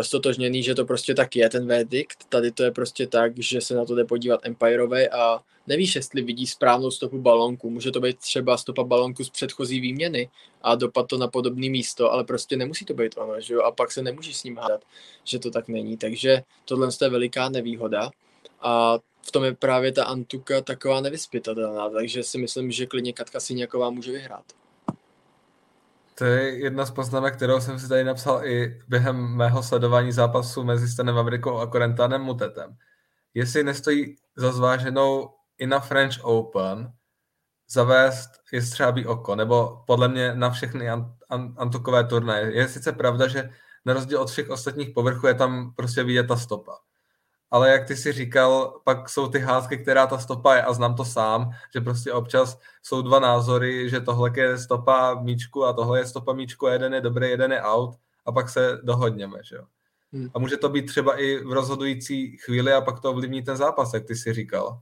[0.00, 2.16] stotožněný, že to prostě tak je, ten verdict.
[2.28, 6.22] Tady to je prostě tak, že se na to jde podívat Empireové a nevíš, jestli
[6.22, 7.70] vidí správnou stopu balonku.
[7.70, 10.30] Může to být třeba stopa balonku z předchozí výměny
[10.62, 13.62] a dopad to na podobné místo, ale prostě nemusí to být ono, že jo?
[13.62, 14.84] A pak se nemůžeš s ním hádat,
[15.24, 15.96] že to tak není.
[15.96, 18.10] Takže tohle je veliká nevýhoda.
[18.60, 23.40] A v tom je právě ta Antuka taková nevyspytatelná, takže si myslím, že klidně Katka
[23.40, 24.44] Siněková může vyhrát.
[26.18, 30.64] To je jedna z poznámek, kterou jsem si tady napsal i během mého sledování zápasu
[30.64, 32.76] mezi Stanem Amerikou a Korentánem Mutetem.
[33.34, 36.92] Jestli nestojí za zváženou i na French Open
[37.70, 40.90] zavést jestřábí oko, nebo podle mě na všechny
[41.56, 42.56] antukové turnaje.
[42.56, 43.50] Je sice pravda, že
[43.84, 46.78] na rozdíl od všech ostatních povrchů je tam prostě vidět ta stopa
[47.50, 50.94] ale jak ty si říkal, pak jsou ty hádky, která ta stopa je a znám
[50.94, 55.98] to sám, že prostě občas jsou dva názory, že tohle je stopa míčku a tohle
[55.98, 57.94] je stopa míčku a jeden je dobrý, jeden je out
[58.26, 59.64] a pak se dohodněme, že jo.
[60.12, 60.30] Hmm.
[60.34, 63.94] A může to být třeba i v rozhodující chvíli a pak to ovlivní ten zápas,
[63.94, 64.80] jak ty si říkal.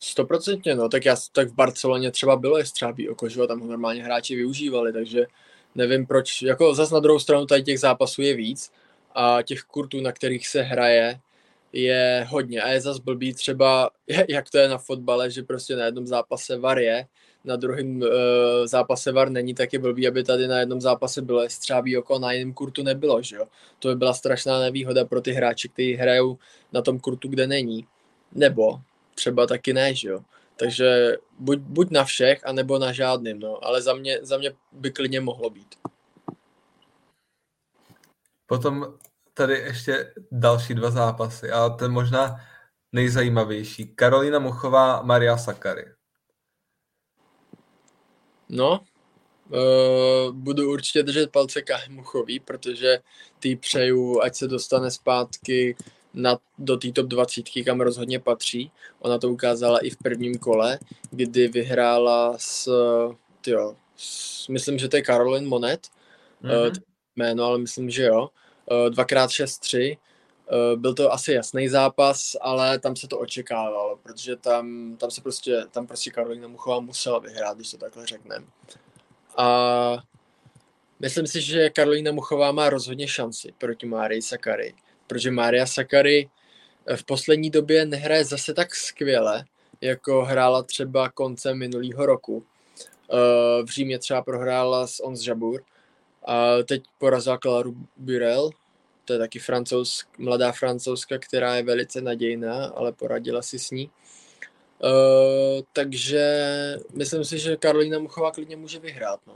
[0.00, 4.04] Stoprocentně, no, tak já, tak v Barceloně třeba bylo jestřábí oko, že tam ho normálně
[4.04, 5.26] hráči využívali, takže
[5.74, 8.72] nevím proč, jako zas na druhou stranu tady těch zápasů je víc
[9.14, 11.20] a těch kurtů, na kterých se hraje,
[11.74, 13.90] je hodně a je zas blbý třeba,
[14.28, 17.06] jak to je na fotbale, že prostě na jednom zápase VAR je,
[17.44, 18.08] na druhém uh,
[18.64, 22.32] zápase VAR není, tak je blbý, aby tady na jednom zápase bylo střábí oko, na
[22.32, 23.46] jiném kurtu nebylo, že jo.
[23.78, 26.38] To by byla strašná nevýhoda pro ty hráče, kteří hrajou
[26.72, 27.86] na tom kurtu, kde není.
[28.32, 28.80] Nebo
[29.14, 30.20] třeba taky ne, že jo.
[30.56, 33.64] Takže buď, buď na všech, anebo na žádným, no.
[33.64, 35.74] Ale za mě, za mě by klidně mohlo být.
[38.46, 38.94] Potom
[39.34, 42.36] tady ještě další dva zápasy a ten možná
[42.92, 43.86] nejzajímavější.
[43.94, 45.84] Karolina Muchová, Maria Sakary.
[48.48, 48.80] No,
[49.50, 52.98] uh, budu určitě držet palce Muchový, protože
[53.38, 55.76] ty přeju, ať se dostane zpátky
[56.14, 58.70] na, do té top 20, kam rozhodně patří.
[59.00, 60.78] Ona to ukázala i v prvním kole,
[61.10, 62.68] kdy vyhrála s,
[63.40, 65.88] tyjo, s myslím, že to je Caroline Monet,
[66.42, 66.66] mm-hmm.
[66.66, 66.72] uh,
[67.16, 68.28] jméno, ale myslím, že jo.
[68.70, 69.98] Eh, dvakrát 6-3.
[70.48, 75.20] Eh, byl to asi jasný zápas, ale tam se to očekávalo, protože tam, tam se
[75.20, 78.46] prostě, tam prostě Karolina Muchová musela vyhrát, když to takhle řekneme.
[79.36, 79.98] A
[81.00, 84.74] myslím si, že Karolina Muchová má rozhodně šanci proti Márii Sakary,
[85.06, 86.30] protože Mária Sakary
[86.86, 89.44] eh, v poslední době nehraje zase tak skvěle,
[89.80, 92.44] jako hrála třeba koncem minulého roku.
[93.64, 95.62] V Římě třeba prohrála s Ons Jabur,
[96.24, 98.50] a teď porazila Claru Burel,
[99.04, 103.90] to je taky francouz, mladá francouzska, která je velice nadějná, ale poradila si s ní.
[104.84, 106.24] Uh, takže
[106.94, 109.20] myslím si, že Karolina Muchová klidně může vyhrát.
[109.26, 109.34] No.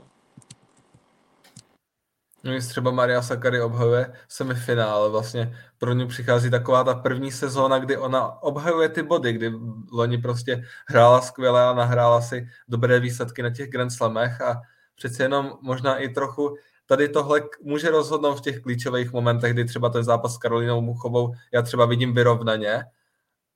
[2.43, 7.97] No, třeba Maria Sakary obhajuje semifinále, vlastně pro ní přichází taková ta první sezóna, kdy
[7.97, 9.51] ona obhajuje ty body, kdy
[9.91, 14.61] loni prostě hrála skvěle a nahrála si dobré výsledky na těch Grand Slamech a
[14.95, 16.55] přeci jenom možná i trochu
[16.89, 21.33] tady tohle může rozhodnout v těch klíčových momentech, kdy třeba ten zápas s Karolinou Muchovou
[21.53, 22.83] já třeba vidím vyrovnaně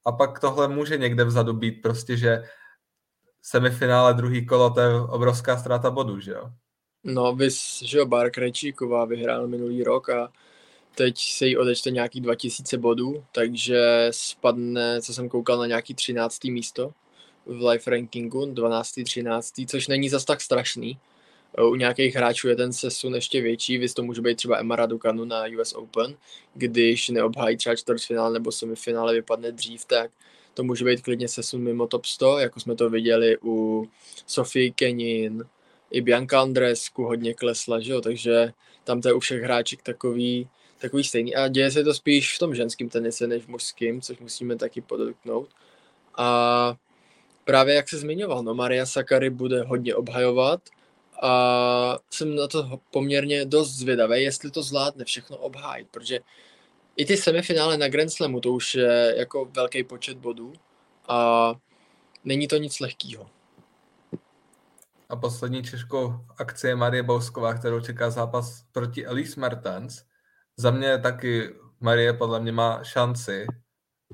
[0.06, 2.44] a pak tohle může někde vzadu být prostě, že
[3.42, 6.50] semifinále druhý kolo, to je obrovská ztráta bodů, že jo?
[7.04, 10.32] No, vys, že jo, Bar Krejčíková vyhrála minulý rok a
[10.96, 16.44] teď se jí odečte nějaký 2000 bodů, takže spadne, co jsem koukal, na nějaký 13.
[16.44, 16.92] místo
[17.46, 19.04] v life rankingu, 12.
[19.06, 19.54] 13.
[19.68, 21.00] což není zas tak strašný,
[21.62, 25.26] u nějakých hráčů je ten sesun ještě větší, vys to může být třeba Emma Raducanu
[25.26, 26.16] na US Open,
[26.54, 30.12] když neobhájí třeba čtvrtfinále nebo semifinále vypadne dřív, tak,
[30.54, 33.88] to může být klidně sesun mimo top 100, jako jsme to viděli u
[34.28, 35.44] Sofie Kenin,
[35.92, 38.02] i Bianca Andresku hodně klesla, že jo?
[38.02, 40.48] takže tam to je u všech hráček takový,
[40.80, 41.36] takový stejný.
[41.36, 44.82] A děje se to spíš v tom ženském tenise než v mužském, což musíme taky
[44.82, 45.50] podotknout.
[46.18, 46.76] A
[47.46, 50.62] právě jak se zmiňoval, no Maria Sakary bude hodně obhajovat
[51.24, 56.20] a jsem na to poměrně dost zvědavý, jestli to zvládne všechno obhájit, protože
[56.96, 60.54] i ty semifinále na Grand Slamu, to už je jako velký počet bodů
[61.08, 61.54] a
[62.24, 63.30] není to nic lehkého.
[65.10, 70.04] A poslední Češkou akci je Marie Bousková, kterou čeká zápas proti Elise Mertens.
[70.58, 73.46] Za mě taky Marie podle mě má šanci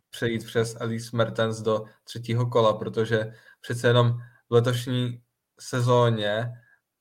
[0.10, 4.12] přejít přes Elise Mertens do třetího kola, protože přece jenom
[4.50, 5.22] v letošní
[5.60, 6.52] sezóně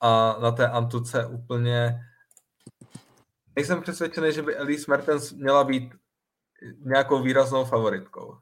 [0.00, 2.00] a na té Antuce úplně
[3.56, 5.92] nejsem přesvědčený, že by Elise Mertens měla být
[6.84, 8.34] nějakou výraznou favoritkou.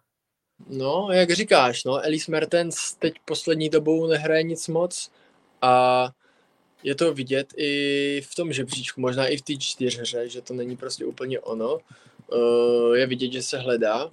[0.68, 5.10] No, jak říkáš, no, Elise Mertens teď poslední dobou nehraje nic moc
[5.62, 6.08] a
[6.82, 10.76] je to vidět i v tom žebříčku, možná i v té čtyřhře, že to není
[10.76, 11.78] prostě úplně ono.
[12.32, 14.10] Eh, je vidět, že se hledá,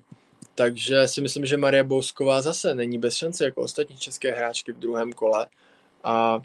[0.55, 4.79] takže si myslím, že Maria Bousková zase není bez šance jako ostatní české hráčky v
[4.79, 5.47] druhém kole
[6.03, 6.41] a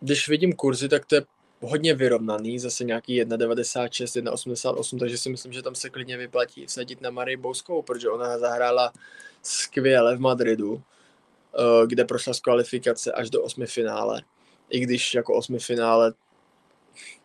[0.00, 1.22] když vidím kurzy, tak to je
[1.60, 7.00] hodně vyrovnaný, zase nějaký 1,96, 1,88, takže si myslím, že tam se klidně vyplatí vsadit
[7.00, 8.92] na Marii Bouskovou, protože ona zahrála
[9.42, 10.82] skvěle v Madridu,
[11.54, 14.22] eh, kde prošla z kvalifikace až do osmi finále.
[14.70, 16.12] I když jako osmi finále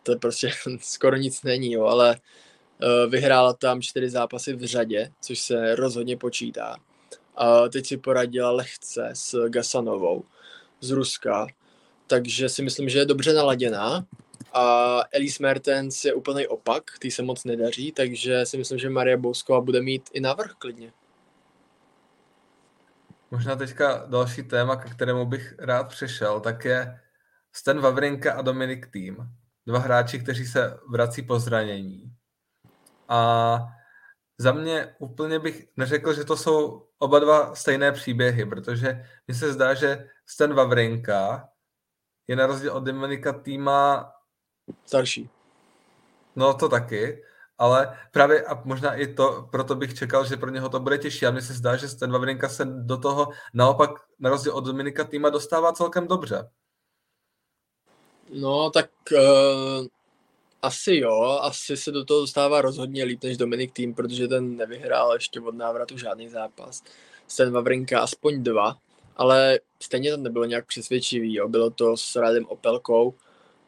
[0.02, 0.50] to prostě
[0.80, 6.16] skoro nic není, jo, ale eh, vyhrála tam čtyři zápasy v řadě, což se rozhodně
[6.16, 6.76] počítá.
[7.36, 10.24] A teď si poradila lehce s Gasanovou
[10.80, 11.46] z Ruska,
[12.06, 14.06] takže si myslím, že je dobře naladěná.
[14.52, 19.16] A Elise Mertens je úplný opak, ty se moc nedaří, takže si myslím, že Maria
[19.16, 20.92] Bousková bude mít i navrh klidně.
[23.30, 27.00] Možná teďka další téma, ke kterému bych rád přešel, tak je
[27.52, 29.16] Sten Vavrinka a Dominik Tým.
[29.66, 32.12] Dva hráči, kteří se vrací po zranění.
[33.08, 33.58] A
[34.38, 39.52] za mě úplně bych neřekl, že to jsou oba dva stejné příběhy, protože mi se
[39.52, 41.48] zdá, že Sten Vavrinka
[42.28, 44.10] je na rozdíl od Dominika Týma
[44.86, 45.30] starší.
[46.36, 47.22] No to taky,
[47.58, 51.26] ale právě a možná i to, proto bych čekal, že pro něho to bude těžší.
[51.26, 55.04] A mně se zdá, že ten Vavrinka se do toho naopak na rozdíl od Dominika
[55.04, 56.50] Týma dostává celkem dobře.
[58.34, 59.86] No tak uh,
[60.62, 65.14] asi jo, asi se do toho dostává rozhodně líp než Dominik Tým, protože ten nevyhrál
[65.14, 66.82] ještě od návratu žádný zápas.
[67.36, 68.76] Ten Vavrinka aspoň dva,
[69.16, 71.34] ale stejně to nebylo nějak přesvědčivý.
[71.34, 71.48] Jo.
[71.48, 73.14] Bylo to s Radem Opelkou,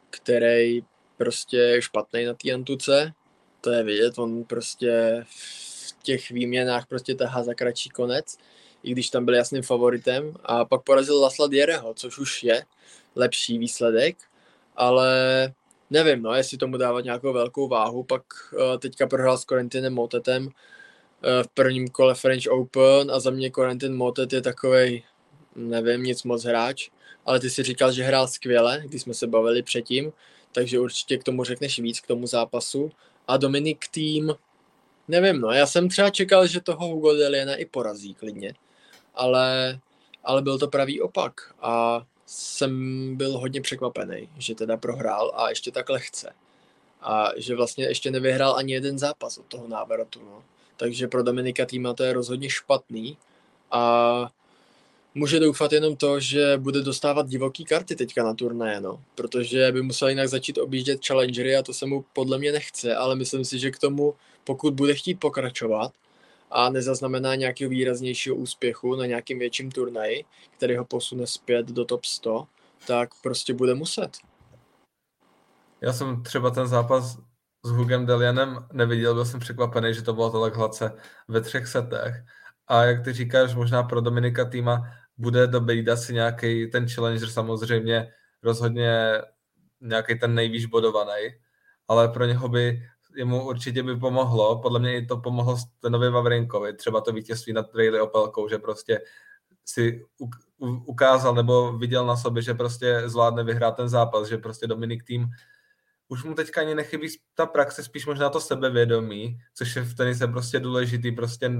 [0.09, 0.81] který
[1.17, 3.13] prostě je špatný na té Antuce.
[3.61, 8.37] To je vidět, on prostě v těch výměnách prostě tahá za kratší konec,
[8.83, 10.33] i když tam byl jasným favoritem.
[10.43, 12.65] A pak porazil Lasla Diereho, což už je
[13.15, 14.17] lepší výsledek,
[14.75, 15.09] ale
[15.89, 18.03] nevím, no, jestli tomu dávat nějakou velkou váhu.
[18.03, 18.23] Pak
[18.53, 20.51] uh, teďka prohrál s Corentinem Motetem uh,
[21.43, 25.03] v prvním kole French Open a za mě Corentin Motet je takový
[25.57, 26.89] nevím, nic moc hráč,
[27.25, 30.11] ale ty si říkal, že hrál skvěle, když jsme se bavili předtím,
[30.51, 32.91] takže určitě k tomu řekneš víc, k tomu zápasu.
[33.27, 34.35] A Dominik tým,
[35.07, 38.53] nevím, no, já jsem třeba čekal, že toho Hugo Deliena i porazí klidně,
[39.15, 39.79] ale,
[40.23, 45.71] ale byl to pravý opak a jsem byl hodně překvapený, že teda prohrál a ještě
[45.71, 46.33] tak lehce.
[47.01, 50.21] A že vlastně ještě nevyhrál ani jeden zápas od toho návratu.
[50.23, 50.43] No.
[50.77, 53.17] Takže pro Dominika týma to je rozhodně špatný
[53.71, 54.29] a
[55.17, 59.03] může doufat jenom to, že bude dostávat divoký karty teďka na turnaje, no.
[59.15, 63.15] Protože by musel jinak začít objíždět challengery a to se mu podle mě nechce, ale
[63.15, 64.13] myslím si, že k tomu,
[64.43, 65.91] pokud bude chtít pokračovat
[66.51, 70.25] a nezaznamená nějakého výraznějšího úspěchu na nějakým větším turnaji,
[70.57, 72.47] který ho posune zpět do top 100,
[72.87, 74.09] tak prostě bude muset.
[75.81, 77.17] Já jsem třeba ten zápas
[77.65, 80.91] s Hugem Delianem neviděl, byl jsem překvapený, že to bylo tolik hladce
[81.27, 82.15] ve třech setech.
[82.67, 84.81] A jak ty říkáš, možná pro Dominika týma
[85.17, 88.13] bude dobrý si nějaký ten challenger samozřejmě
[88.43, 89.21] rozhodně
[89.81, 91.21] nějaký ten nejvýš bodovaný,
[91.87, 92.81] ale pro něho by
[93.17, 97.75] jemu určitě by pomohlo, podle mě i to pomohlo Stenovi Vavrinkovi, třeba to vítězství nad
[97.75, 99.01] Rayleigh Opelkou, že prostě
[99.65, 100.05] si
[100.85, 105.27] ukázal nebo viděl na sobě, že prostě zvládne vyhrát ten zápas, že prostě Dominik tým
[106.07, 110.27] už mu teďka ani nechybí ta praxe, spíš možná to sebevědomí, což je v tenise
[110.27, 111.51] prostě důležitý, prostě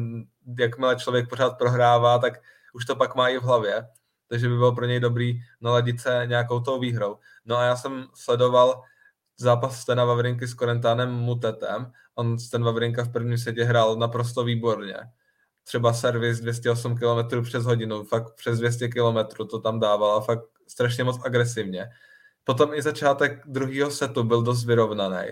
[0.60, 2.34] jakmile člověk pořád prohrává, tak
[2.78, 3.88] už to pak má v hlavě,
[4.30, 7.18] takže by bylo pro něj dobrý naladit se nějakou tou výhrou.
[7.46, 8.84] No a já jsem sledoval
[9.38, 11.92] zápas Stena Vavrinky s Korentánem Mutetem.
[12.16, 14.98] On Sten Vavrinka v prvním setě hrál naprosto výborně.
[15.64, 20.44] třeba servis 208 km přes hodinu, fakt přes 200 km to tam dával a fakt
[20.68, 21.90] strašně moc agresivně.
[22.44, 25.28] Potom i začátek druhého setu byl dost vyrovnaný.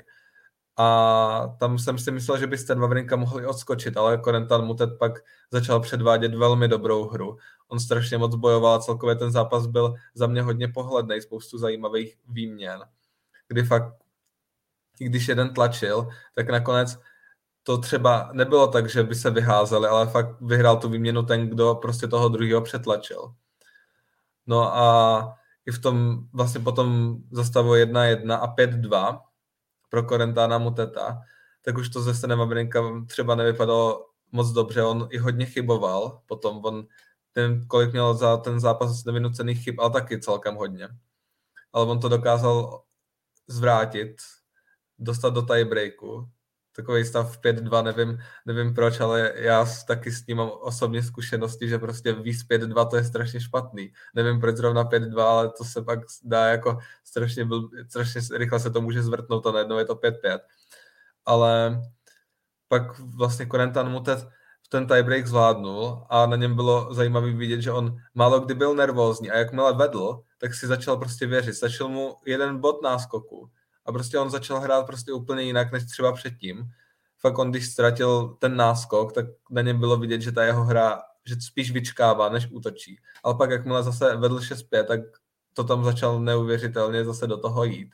[0.77, 4.89] A tam jsem si myslel, že by ten Vavrinka mohli odskočit, ale Korentan mu teď
[4.99, 5.11] pak
[5.51, 7.37] začal předvádět velmi dobrou hru.
[7.67, 12.17] On strašně moc bojoval a celkově ten zápas byl za mě hodně pohledný, spoustu zajímavých
[12.27, 12.79] výměn,
[13.47, 13.93] kdy fakt,
[14.99, 16.99] i když jeden tlačil, tak nakonec
[17.63, 21.75] to třeba nebylo tak, že by se vyházeli, ale fakt vyhrál tu výměnu ten, kdo
[21.75, 23.33] prostě toho druhého přetlačil.
[24.47, 29.21] No a i v tom vlastně potom zastavu 1-1 a 5-2
[29.89, 31.21] pro Korentána Muteta,
[31.61, 36.65] tak už to ze Stenem Wawrinka třeba nevypadalo moc dobře, on i hodně chyboval, potom
[36.65, 36.87] on
[37.31, 40.89] ten, kolik měl za ten zápas nevynucených chyb, ale taky celkem hodně.
[41.73, 42.83] Ale on to dokázal
[43.47, 44.15] zvrátit,
[44.99, 46.29] dostat do tiebreaku,
[46.75, 51.79] takový stav 5-2, nevím, nevím proč, ale já taky s tím mám osobně zkušenosti, že
[51.79, 53.93] prostě víc 5-2 to je strašně špatný.
[54.15, 58.69] Nevím proč zrovna 5-2, ale to se pak dá jako strašně, byl, strašně rychle se
[58.69, 60.39] to může zvrtnout a najednou je to 5-5.
[61.25, 61.81] Ale
[62.67, 64.19] pak vlastně Korentan mu teď
[64.65, 68.75] v ten tiebreak zvládnul a na něm bylo zajímavé vidět, že on málo kdy byl
[68.75, 71.53] nervózní a jakmile vedl, tak si začal prostě věřit.
[71.53, 73.49] Stačil mu jeden bod náskoku
[73.85, 76.71] a prostě on začal hrát prostě úplně jinak než třeba předtím.
[77.19, 81.01] Fakt on, když ztratil ten náskok, tak na něm bylo vidět, že ta jeho hra,
[81.25, 82.99] že spíš vyčkává, než útočí.
[83.23, 84.99] Ale pak jakmile zase vedl 6-5, tak
[85.53, 87.89] to tam začal neuvěřitelně zase do toho jít.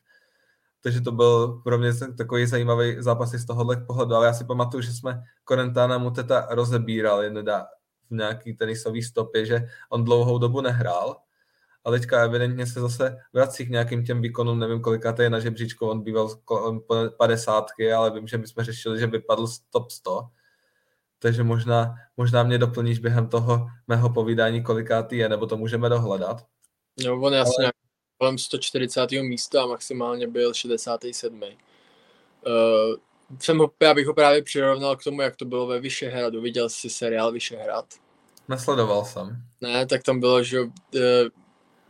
[0.81, 4.81] Takže to byl pro mě takový zajímavý zápas z tohohle pohledu, ale já si pamatuju,
[4.81, 7.67] že jsme Korentána Muteta rozebírali nedá
[8.09, 11.17] v nějaký tenisový stopě, že on dlouhou dobu nehrál
[11.85, 15.39] a teďka evidentně se zase vrací k nějakým těm výkonům, nevím koliká to je na
[15.39, 16.81] žebříčku, on býval kolem
[17.17, 17.65] 50,
[17.97, 20.21] ale vím, že my jsme řešili, že vypadl z top 100,
[21.19, 26.45] takže možná, možná mě doplníš během toho mého povídání, kolikátý je, nebo to můžeme dohledat.
[27.05, 27.71] No, on je asi ale...
[28.17, 29.11] kolem 140.
[29.11, 31.41] místa a maximálně byl 67.
[31.41, 31.49] Uh,
[32.47, 36.41] eh, jsem ho, já bych ho právě přirovnal k tomu, jak to bylo ve Vyšehradu.
[36.41, 37.85] Viděl jsi seriál Vyšehrad?
[38.47, 39.43] Nesledoval jsem.
[39.61, 40.69] Ne, tak tam bylo, že uh,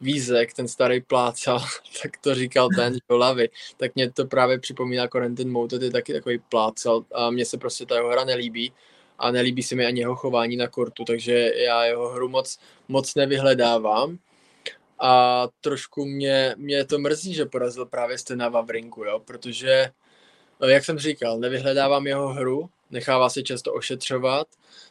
[0.02, 1.60] Vízek, ten starý plácal,
[2.02, 6.40] tak to říkal ten Jolavy, tak mě to právě připomíná Corentin Moutet, je taky takový
[6.50, 8.74] plácal a mně se prostě ta jeho hra nelíbí.
[9.20, 13.16] A nelíbí se mi ani jeho chování na kortu, takže já jeho hru moc, moc
[13.16, 14.18] nevyhledávám.
[15.00, 19.92] A trošku mě, mě to mrzí, že porazil právě Stena Vavrinku, jo, protože
[20.68, 24.48] jak jsem říkal, nevyhledávám jeho hru, nechává se často ošetřovat,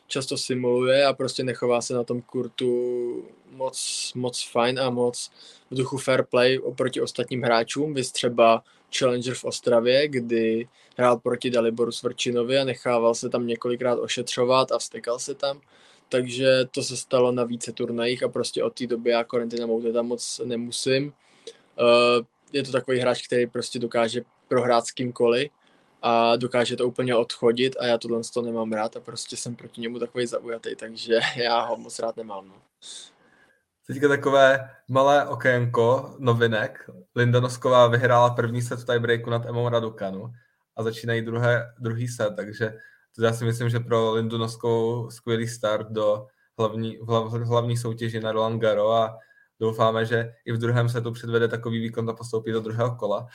[0.07, 5.31] často simuluje a prostě nechová se na tom kurtu moc, moc fajn a moc
[5.71, 7.95] v duchu fair play oproti ostatním hráčům.
[7.95, 8.63] Vy třeba
[8.99, 14.79] Challenger v Ostravě, kdy hrál proti Daliboru Svrčinovi a nechával se tam několikrát ošetřovat a
[14.79, 15.61] vstekal se tam.
[16.09, 20.07] Takže to se stalo na více turnajích a prostě od té doby já Corentina tam
[20.07, 21.13] moc nemusím.
[21.79, 25.51] Eh, je to takový hráč, který prostě dokáže prohrát s kýmkoliv
[26.03, 29.81] a dokáže to úplně odchodit a já tohle to nemám rád a prostě jsem proti
[29.81, 32.49] němu takový zaujatý, takže já ho moc rád nemám.
[32.49, 32.55] No.
[33.87, 36.91] Teďka takové malé okénko novinek.
[37.17, 40.33] Linda Nosková vyhrála první set v tiebreaku nad Emou Radukanu
[40.77, 42.73] a začínají druhé, druhý set, takže
[43.17, 46.27] to já si myslím, že pro Lindu Noskovou skvělý start do
[46.59, 49.19] hlavní, hlav, hlavní soutěži na Roland Garo a
[49.61, 53.27] doufáme, že i v druhém setu předvede takový výkon a postoupí do druhého kola.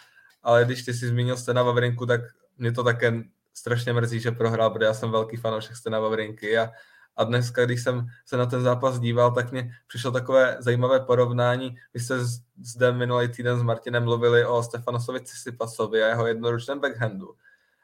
[0.43, 2.22] Ale když ty si zmínil Stena Vavrinku, tak
[2.58, 6.72] mě to také strašně mrzí, že prohrál, protože já jsem velký fanoušek Stena Vavrinky a,
[7.16, 11.76] a dneska, když jsem se na ten zápas díval, tak mě přišlo takové zajímavé porovnání.
[11.93, 12.16] Vy jste
[12.62, 17.36] zde minulý týden s Martinem mluvili o Stefanosovi Cisipasovi a jeho jednoručném backhandu.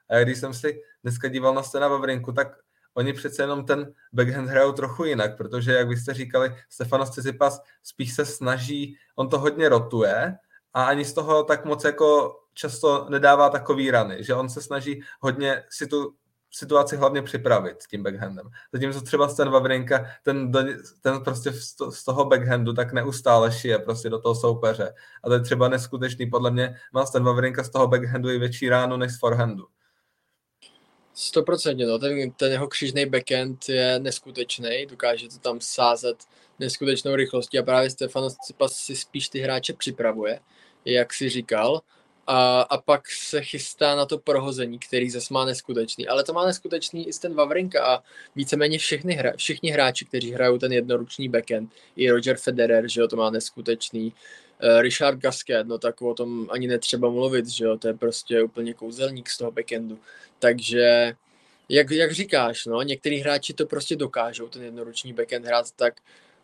[0.10, 2.48] A když jsem si dneska díval na Stena Vavrinku, tak
[2.94, 7.62] oni přece jenom ten backhand hrajou trochu jinak, protože, jak vy jste říkali, Stefanos Tsitsipas
[7.84, 10.38] spíš se snaží, on to hodně rotuje
[10.74, 15.02] a ani z toho tak moc jako často nedává takový rany, že on se snaží
[15.20, 16.16] hodně si tu
[16.52, 18.50] situaci hlavně připravit tím backhandem.
[18.74, 20.52] Zatímco třeba ten Vavrinka, ten,
[21.02, 21.54] ten prostě
[21.90, 24.94] z toho backhandu tak neustále šije prostě do toho soupeře.
[25.24, 26.30] A to je třeba neskutečný.
[26.30, 29.68] Podle mě má ten Vavrinka z toho backhandu i větší ránu než z forehandu.
[31.16, 36.16] 100%, no, ten, ten jeho křižný backhand je neskutečný, dokáže to tam sázet
[36.60, 40.40] neskutečnou rychlostí a právě Stefan Tsipas si spíš ty hráče připravuje,
[40.86, 41.82] jak si říkal,
[42.28, 46.08] a, a pak se chystá na to prohození, který zase má neskutečný.
[46.08, 48.04] Ale to má neskutečný i ten Vavrinka a
[48.36, 53.08] víceméně všechny hra, všichni hráči, kteří hrajou ten jednoruční backend, i Roger Federer, že jo,
[53.08, 54.14] to má neskutečný.
[54.64, 58.44] Uh, Richard Gasquet, no tak o tom ani netřeba mluvit, že jo, to je prostě
[58.44, 60.00] úplně kouzelník z toho backendu.
[60.40, 61.14] Takže
[61.70, 65.94] jak, jak říkáš, no, některý hráči to prostě dokážou, ten jednoruční backend hrát tak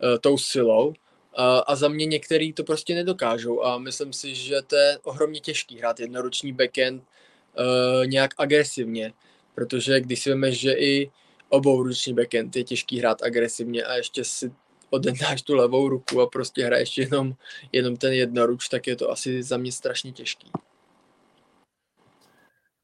[0.03, 0.93] uh, tou silou,
[1.41, 5.77] a za mě některý to prostě nedokážou a myslím si, že to je ohromně těžký
[5.77, 9.13] hrát jednoruční backend uh, nějak agresivně,
[9.55, 11.11] protože když si víme, že i
[11.49, 14.51] obouruční backend je těžký hrát agresivně a ještě si
[14.89, 17.33] odendáš tu levou ruku a prostě hraješ jenom,
[17.71, 20.51] jenom ten jednoruč, tak je to asi za mě strašně těžký.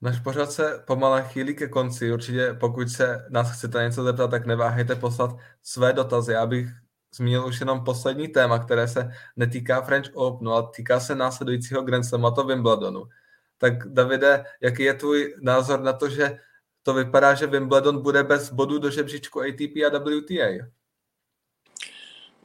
[0.02, 2.14] Náš pořád se pomale chýlí ke konci.
[2.14, 6.32] Určitě pokud se nás chcete něco zeptat, tak neváhejte poslat své dotazy.
[6.32, 6.83] Já bych
[7.14, 12.06] zmínil už jenom poslední téma, které se netýká French Openu, ale týká se následujícího Grand
[12.06, 13.04] Slamu, a to Wimbledonu.
[13.58, 16.40] Tak Davide, jaký je tvůj názor na to, že
[16.84, 20.68] to vypadá, že Wimbledon bude bez bodů do žebříčku ATP a WTA?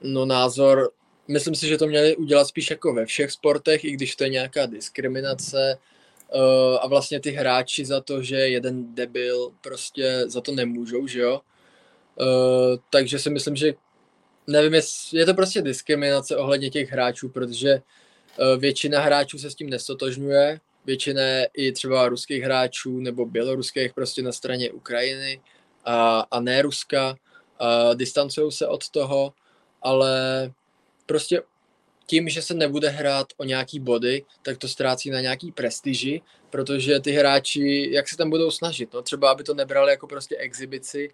[0.02, 0.90] No názor,
[1.28, 4.30] myslím si, že to měli udělat spíš jako ve všech sportech, i když to je
[4.30, 5.78] nějaká diskriminace
[6.34, 11.20] uh, a vlastně ty hráči za to, že jeden debil prostě za to nemůžou, že
[11.20, 11.40] jo?
[12.20, 13.74] Uh, takže si myslím, že
[14.48, 14.80] nevím,
[15.12, 20.60] je to prostě diskriminace ohledně těch hráčů, protože uh, většina hráčů se s tím nestotožňuje,
[20.84, 21.22] většina
[21.54, 25.40] i třeba ruských hráčů nebo běloruských prostě na straně Ukrajiny
[25.84, 27.16] a, a ne Ruska,
[27.58, 29.32] a distancují se od toho,
[29.82, 30.52] ale
[31.06, 31.42] prostě
[32.06, 37.00] tím, že se nebude hrát o nějaký body, tak to ztrácí na nějaký prestiži, protože
[37.00, 41.10] ty hráči, jak se tam budou snažit, no třeba, aby to nebrali jako prostě exibici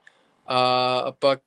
[0.46, 1.40] a, a pak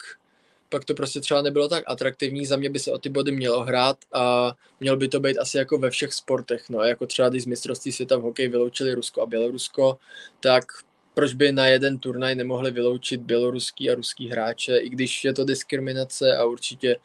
[0.70, 3.64] pak to prostě třeba nebylo tak atraktivní, za mě by se o ty body mělo
[3.64, 7.44] hrát a měl by to být asi jako ve všech sportech, no jako třeba když
[7.44, 9.98] z mistrovství světa v hokeji vyloučili Rusko a Bělorusko,
[10.40, 10.64] tak
[11.14, 15.46] proč by na jeden turnaj nemohli vyloučit běloruský a ruský hráče, i když je to
[15.46, 16.96] diskriminace a určitě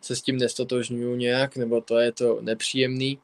[0.00, 3.18] se s tím nestotožňuju nějak, nebo to je to nepříjemný.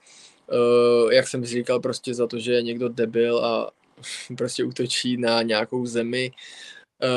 [1.04, 3.70] Uh, jak jsem říkal, prostě za to, že je někdo debil a
[4.38, 6.32] prostě útočí na nějakou zemi,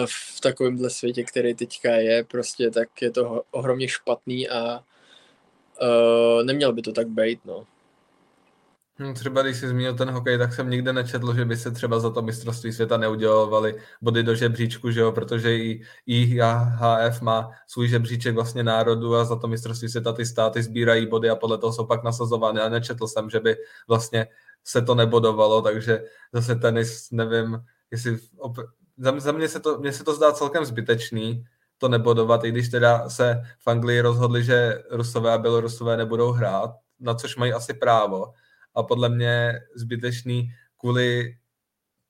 [0.06, 4.80] v takovémhle světě, který teďka je, prostě tak je to ohromně špatný a
[5.82, 7.68] uh, neměl by to tak být, no.
[9.02, 12.00] Hmm, třeba když jsi zmínil ten hokej, tak jsem nikde nečetl, že by se třeba
[12.00, 15.12] za to mistrovství světa neudělovali body do žebříčku, že jo?
[15.12, 20.64] protože i IHF má svůj žebříček vlastně národu a za to mistrovství světa ty státy
[20.64, 22.62] sbírají body a podle toho jsou pak nasazovány.
[22.62, 23.56] A nečetl jsem, že by
[23.88, 24.28] vlastně
[24.64, 26.04] se to nebodovalo, takže
[26.34, 27.60] zase tenis, nevím,
[27.92, 28.18] jestli
[29.02, 31.46] za, za mě, se to, mě se to zdá celkem zbytečný
[31.78, 36.72] to nebodovat, i když teda se v Anglii rozhodli, že Rusové a Bělorusové nebudou hrát,
[37.00, 38.34] na což mají asi právo.
[38.76, 41.38] A podle mě zbytečný kvůli,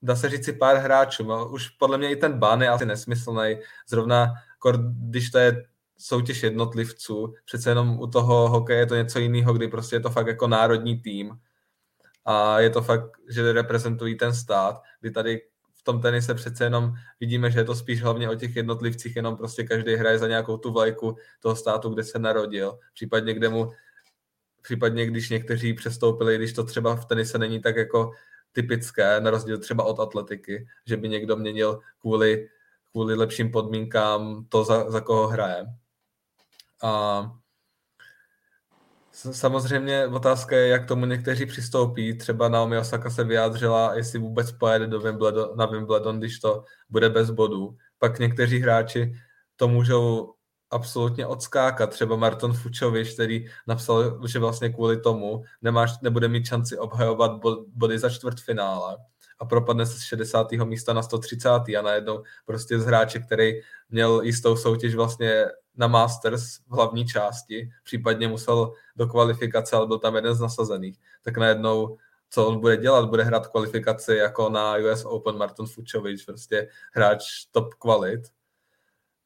[0.01, 1.45] dá se říct pár hráčů.
[1.45, 3.57] Už podle mě i ten ban je asi nesmyslný.
[3.87, 4.33] Zrovna,
[5.09, 5.65] když to je
[5.97, 10.09] soutěž jednotlivců, přece jenom u toho hokeje je to něco jiného, kdy prostě je to
[10.09, 11.39] fakt jako národní tým
[12.25, 15.41] a je to fakt, že reprezentují ten stát, kdy tady
[15.82, 19.38] v tom tenise přece jenom vidíme, že je to spíš hlavně o těch jednotlivcích, jenom
[19.38, 23.71] prostě každý hraje za nějakou tu vlajku toho státu, kde se narodil, případně kde mu,
[24.61, 28.11] případně když někteří přestoupili, když to třeba v tenise není tak jako
[28.51, 32.49] typické, na rozdíl třeba od atletiky, že by někdo měnil kvůli,
[32.91, 35.65] kvůli lepším podmínkám to, za, za koho hraje.
[36.84, 37.40] A
[39.32, 42.17] Samozřejmě otázka je, jak tomu někteří přistoupí.
[42.17, 47.09] Třeba Naomi Osaka se vyjádřila, jestli vůbec pojede do Wimbledon, na Wimbledon, když to bude
[47.09, 47.78] bez bodů.
[47.99, 49.13] Pak někteří hráči
[49.55, 50.34] to můžou
[50.69, 51.89] absolutně odskákat.
[51.89, 57.32] Třeba Marton Fučovič, který napsal, že vlastně kvůli tomu nemáš, nebude mít šanci obhajovat
[57.67, 58.97] body za čtvrtfinále
[59.39, 60.51] a propadne se z 60.
[60.51, 61.49] místa na 130.
[61.49, 63.53] a najednou prostě z hráče, který
[63.89, 65.45] měl jistou soutěž vlastně
[65.76, 70.99] na Masters v hlavní části, případně musel do kvalifikace, ale byl tam jeden z nasazených,
[71.22, 71.97] tak najednou
[72.32, 77.45] co on bude dělat, bude hrát kvalifikaci jako na US Open Martin Fučovič, prostě hráč
[77.51, 78.22] top kvalit.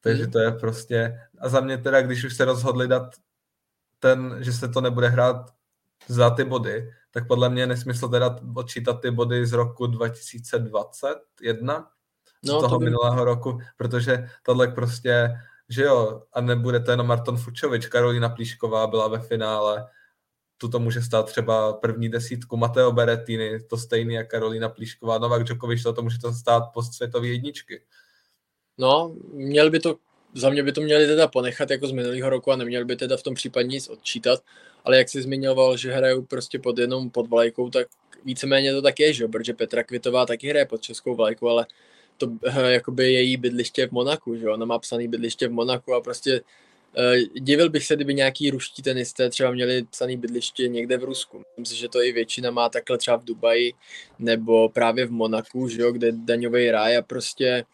[0.02, 0.32] Takže mhm.
[0.32, 3.16] to je prostě, a za mě teda, když už se rozhodli dát
[4.00, 5.54] ten, že se to nebude hrát
[6.08, 11.90] za ty body, tak podle mě je nesmysl teda odčítat ty body z roku 2021,
[12.44, 12.86] no, z toho by...
[12.86, 15.40] minulého roku, protože tohle prostě
[15.70, 19.88] že jo, a nebude to jenom Marton Fučovič, Karolina Plíšková byla ve finále,
[20.58, 25.84] tuto může stát třeba první desítku Mateo Berettini, to stejný jak Karolina Plíšková, Novak Djokovic,
[25.84, 27.82] to, to může to stát postsvětové jedničky.
[28.78, 29.96] No, měl by to,
[30.34, 33.18] za mě by to měli teda ponechat jako z minulého roku a neměli by teda
[33.18, 34.40] v tom případě nic odčítat,
[34.84, 37.88] ale jak jsi zmiňoval, že hrajou prostě pod jenom pod vlajkou, tak
[38.26, 41.66] víceméně to tak je, že protože Petra Kvitová taky hraje pod českou vlajkou, ale
[42.18, 42.28] to
[42.68, 46.42] jakoby její bydliště v Monaku, že ona má psaný bydliště v Monaku a prostě
[46.98, 51.38] Uh, divil bych se, kdyby nějaký ruští tenisté třeba měli psaný bydliště někde v Rusku.
[51.38, 53.74] Myslím si, že to i většina má takhle třeba v Dubaji
[54.20, 57.66] nebo právě v Monaku, že jo, kde daňový ráj a prostě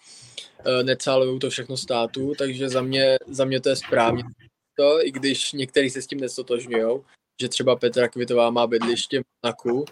[0.65, 4.23] uh, necálují to všechno státu, takže za mě, za mě to je správně
[4.77, 7.01] to, i když někteří se s tím nestotožňují,
[7.41, 9.85] že třeba Petra Kvitová má bydliště v Monaku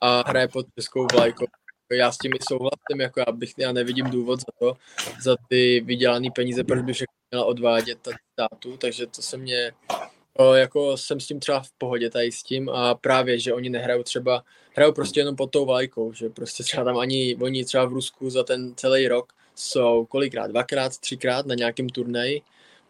[0.00, 1.46] a hraje pod českou vlajkou.
[1.92, 4.76] Já s tím souhlasím, jako já, bych, já nevidím důvod za to,
[5.22, 9.72] za ty vydělané peníze, proč by všechno měla odvádět státu, takže to se mě,
[10.36, 13.70] o, jako jsem s tím třeba v pohodě tady s tím a právě, že oni
[13.70, 14.42] nehrajou třeba,
[14.76, 18.30] hrajou prostě jenom pod tou vlajkou, že prostě třeba tam ani oni třeba v Rusku
[18.30, 22.42] za ten celý rok jsou kolikrát, dvakrát, třikrát na nějakém turnaji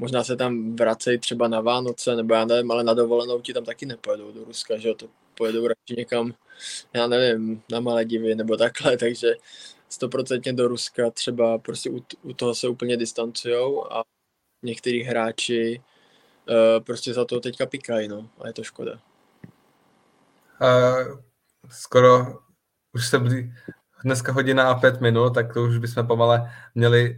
[0.03, 3.64] možná se tam vracejí třeba na Vánoce, nebo já nevím, ale na dovolenou ti tam
[3.64, 6.34] taky nepojedou do Ruska, že jo, to pojedou radši někam,
[6.92, 9.34] já nevím, na Maledivy nebo takhle, takže
[9.88, 14.03] stoprocentně do Ruska třeba prostě u, u toho se úplně distancujou a
[14.62, 15.82] některý hráči
[16.48, 18.92] uh, prostě za to teďka pikají, no, a je to škoda.
[20.62, 21.20] Uh,
[21.70, 22.38] skoro
[22.92, 23.55] už se blí,
[24.05, 27.16] dneska hodina a pět minut, tak to už bychom pomale měli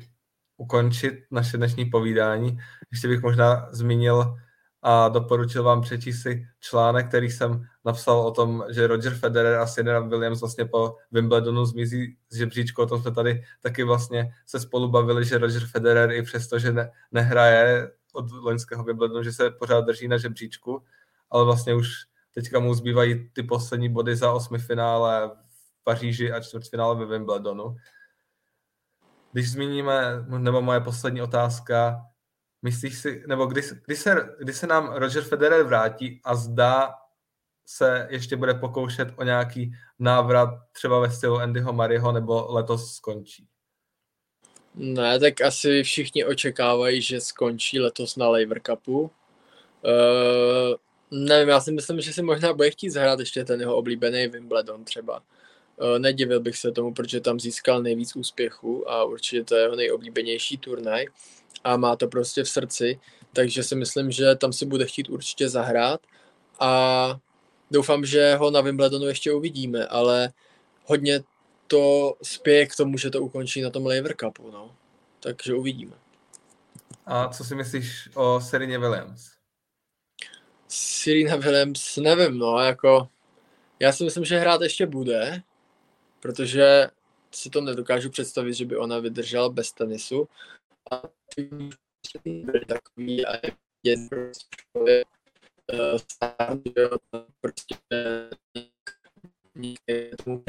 [0.57, 2.59] ukončit naše dnešní povídání.
[2.91, 4.37] Ještě bych možná zmínil
[4.83, 9.67] a doporučil vám přečíst si článek, který jsem napsal o tom, že Roger Federer a
[9.67, 12.83] Serena Williams vlastně po Wimbledonu zmizí z žebříčku.
[12.83, 16.73] O tom jsme tady taky vlastně se spolu bavili, že Roger Federer i přesto, že
[16.73, 20.83] ne, nehraje od loňského Wimbledonu, že se pořád drží na žebříčku,
[21.31, 21.89] ale vlastně už
[22.35, 25.31] teďka mu zbývají ty poslední body za osmi finále
[25.81, 27.77] v Paříži a čtvrtfinále ve Wimbledonu.
[29.35, 32.07] Když zmíníme, nebo moje poslední otázka,
[32.63, 36.95] myslíš si, nebo kdy, kdy, se, kdy se nám Roger Federer vrátí a zdá
[37.67, 43.47] se ještě bude pokoušet o nějaký návrat třeba ve stylu Andyho Mariho nebo letos skončí?
[44.75, 49.01] Ne, tak asi všichni očekávají, že skončí letos na Lever Cupu.
[49.01, 49.11] Uh,
[51.11, 54.85] nevím, já si myslím, že si možná bude chtít zahrát ještě ten jeho oblíbený Wimbledon
[54.85, 55.23] třeba.
[55.81, 59.77] Eh, nedivil bych se tomu, protože tam získal nejvíc úspěchu a určitě to je jeho
[59.77, 61.07] nejoblíbenější turnaj
[61.65, 63.01] a má to prostě v srdci,
[63.33, 66.01] takže si myslím, že tam si bude chtít určitě zahrát
[66.61, 67.17] a
[67.71, 70.33] doufám, že ho na Wimbledonu ještě uvidíme, ale
[70.85, 71.21] hodně
[71.67, 74.77] to spěje k tomu, že to ukončí na tom Lever Cupu, no.
[75.21, 75.97] Takže uvidíme.
[77.07, 79.31] A co si myslíš o Serině Williams?
[80.69, 83.09] Serena Williams, nevím, no, jako
[83.81, 85.43] já si myslím, že hrát ještě bude,
[86.25, 86.89] protože
[87.31, 90.29] si to nedokážu představit, že by ona vydržela bez tenisu.
[90.91, 91.03] A
[91.35, 91.51] ty
[92.25, 93.33] byly takový a
[93.83, 95.05] je prostě
[97.41, 97.77] prostě
[100.25, 100.45] tomu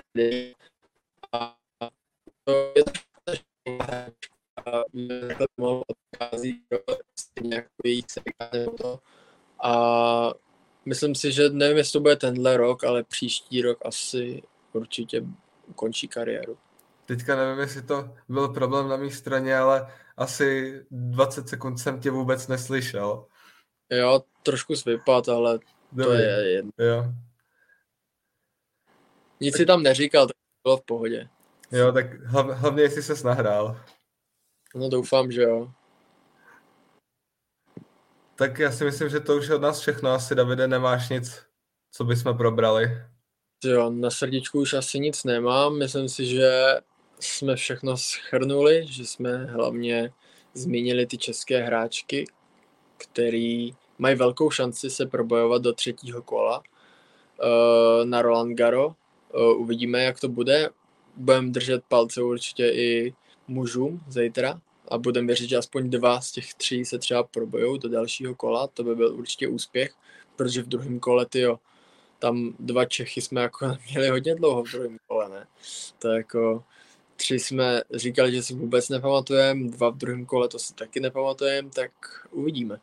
[1.32, 1.58] a
[2.44, 2.84] to je
[5.58, 6.64] mohl odchází
[7.20, 8.04] stejně jako její
[8.78, 9.00] to.
[9.64, 9.74] A
[10.86, 15.24] myslím si, že nevím, jestli to bude tenhle rok, ale příští rok asi určitě
[15.68, 16.58] ukončí kariéru.
[17.06, 22.12] Teďka nevím, jestli to byl problém na mé straně, ale asi 20 sekund jsem tě
[22.12, 23.26] vůbec neslyšel.
[23.90, 25.60] Jo, trošku vypad, ale
[25.92, 26.06] Dobrý.
[26.06, 26.72] to je jedno.
[26.78, 27.06] Jo.
[29.40, 29.58] Nic tak...
[29.58, 31.30] si tam neříkal, tak bylo v pohodě.
[31.72, 33.82] Jo, tak hlav, hlavně jestli ses nahrál.
[34.76, 35.72] No doufám, že jo.
[38.36, 40.10] Tak já si myslím, že to už je od nás všechno.
[40.10, 41.46] Asi, Davide, nemáš nic,
[41.92, 43.06] co bychom probrali.
[43.66, 45.78] Jo, na srdíčku už asi nic nemám.
[45.78, 46.52] Myslím si, že
[47.20, 50.12] jsme všechno schrnuli, že jsme hlavně
[50.54, 52.26] zmínili ty české hráčky,
[52.98, 58.88] který mají velkou šanci se probojovat do třetího kola uh, na Roland Garo.
[58.88, 60.70] Uh, uvidíme, jak to bude.
[61.16, 63.14] Budeme držet palce určitě i
[63.48, 67.90] mužům zítra a budeme věřit, že aspoň dva z těch tří se třeba probojou do
[67.90, 68.68] dalšího kola.
[68.68, 69.94] To by byl určitě úspěch,
[70.36, 71.60] protože v druhém kole, tyjo,
[72.26, 75.48] tam dva Čechy jsme jako měli hodně dlouho v druhém kole, ne?
[76.00, 76.64] To jako
[77.16, 81.70] tři jsme říkali, že si vůbec nepamatujeme, dva v druhém kole to si taky nepamatujeme,
[81.70, 81.92] tak
[82.32, 82.78] uvidíme.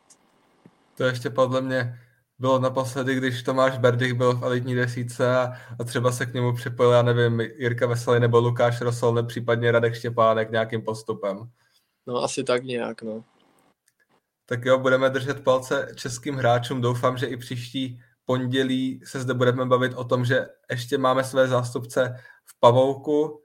[0.96, 1.98] To ještě podle mě
[2.38, 6.52] bylo naposledy, když Tomáš Berdych byl v elitní desíce a, a třeba se k němu
[6.52, 11.50] připojil, já nevím, Jirka Veselý nebo Lukáš Rosol, případně Radek Štěpánek nějakým postupem.
[12.06, 13.24] No asi tak nějak, no.
[14.46, 16.80] Tak jo, budeme držet palce českým hráčům.
[16.80, 21.48] Doufám, že i příští pondělí se zde budeme bavit o tom, že ještě máme své
[21.48, 23.42] zástupce v Pavouku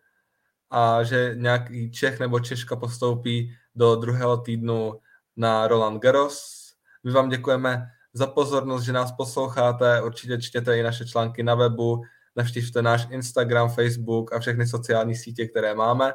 [0.70, 4.94] a že nějaký Čech nebo Češka postoupí do druhého týdnu
[5.36, 6.68] na Roland Garros.
[7.04, 10.02] My vám děkujeme za pozornost, že nás posloucháte.
[10.02, 12.02] Určitě čtěte i naše články na webu,
[12.36, 16.14] navštivte náš Instagram, Facebook a všechny sociální sítě, které máme.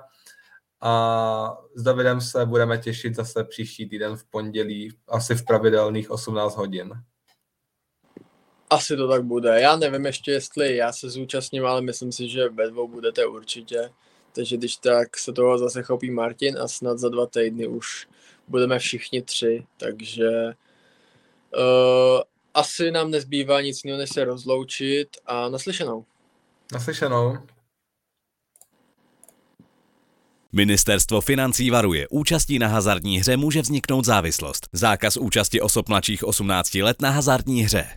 [0.80, 6.56] a s Davidem se budeme těšit zase příští týden v pondělí, asi v pravidelných 18
[6.56, 6.93] hodin.
[8.73, 9.61] Asi to tak bude.
[9.61, 13.90] Já nevím ještě, jestli já se zúčastním, ale myslím si, že ve dvou budete určitě.
[14.35, 18.07] Takže když tak se toho zase chopí Martin a snad za dva týdny už
[18.49, 20.28] budeme všichni tři, takže
[21.57, 22.20] uh,
[22.55, 26.05] asi nám nezbývá nic jiného, než se rozloučit a naslyšenou.
[26.73, 27.39] Naslyšenou.
[30.53, 34.69] Ministerstvo financí varuje, účastí na hazardní hře může vzniknout závislost.
[34.73, 37.89] Zákaz účasti osob mladších 18 let na hazardní hře.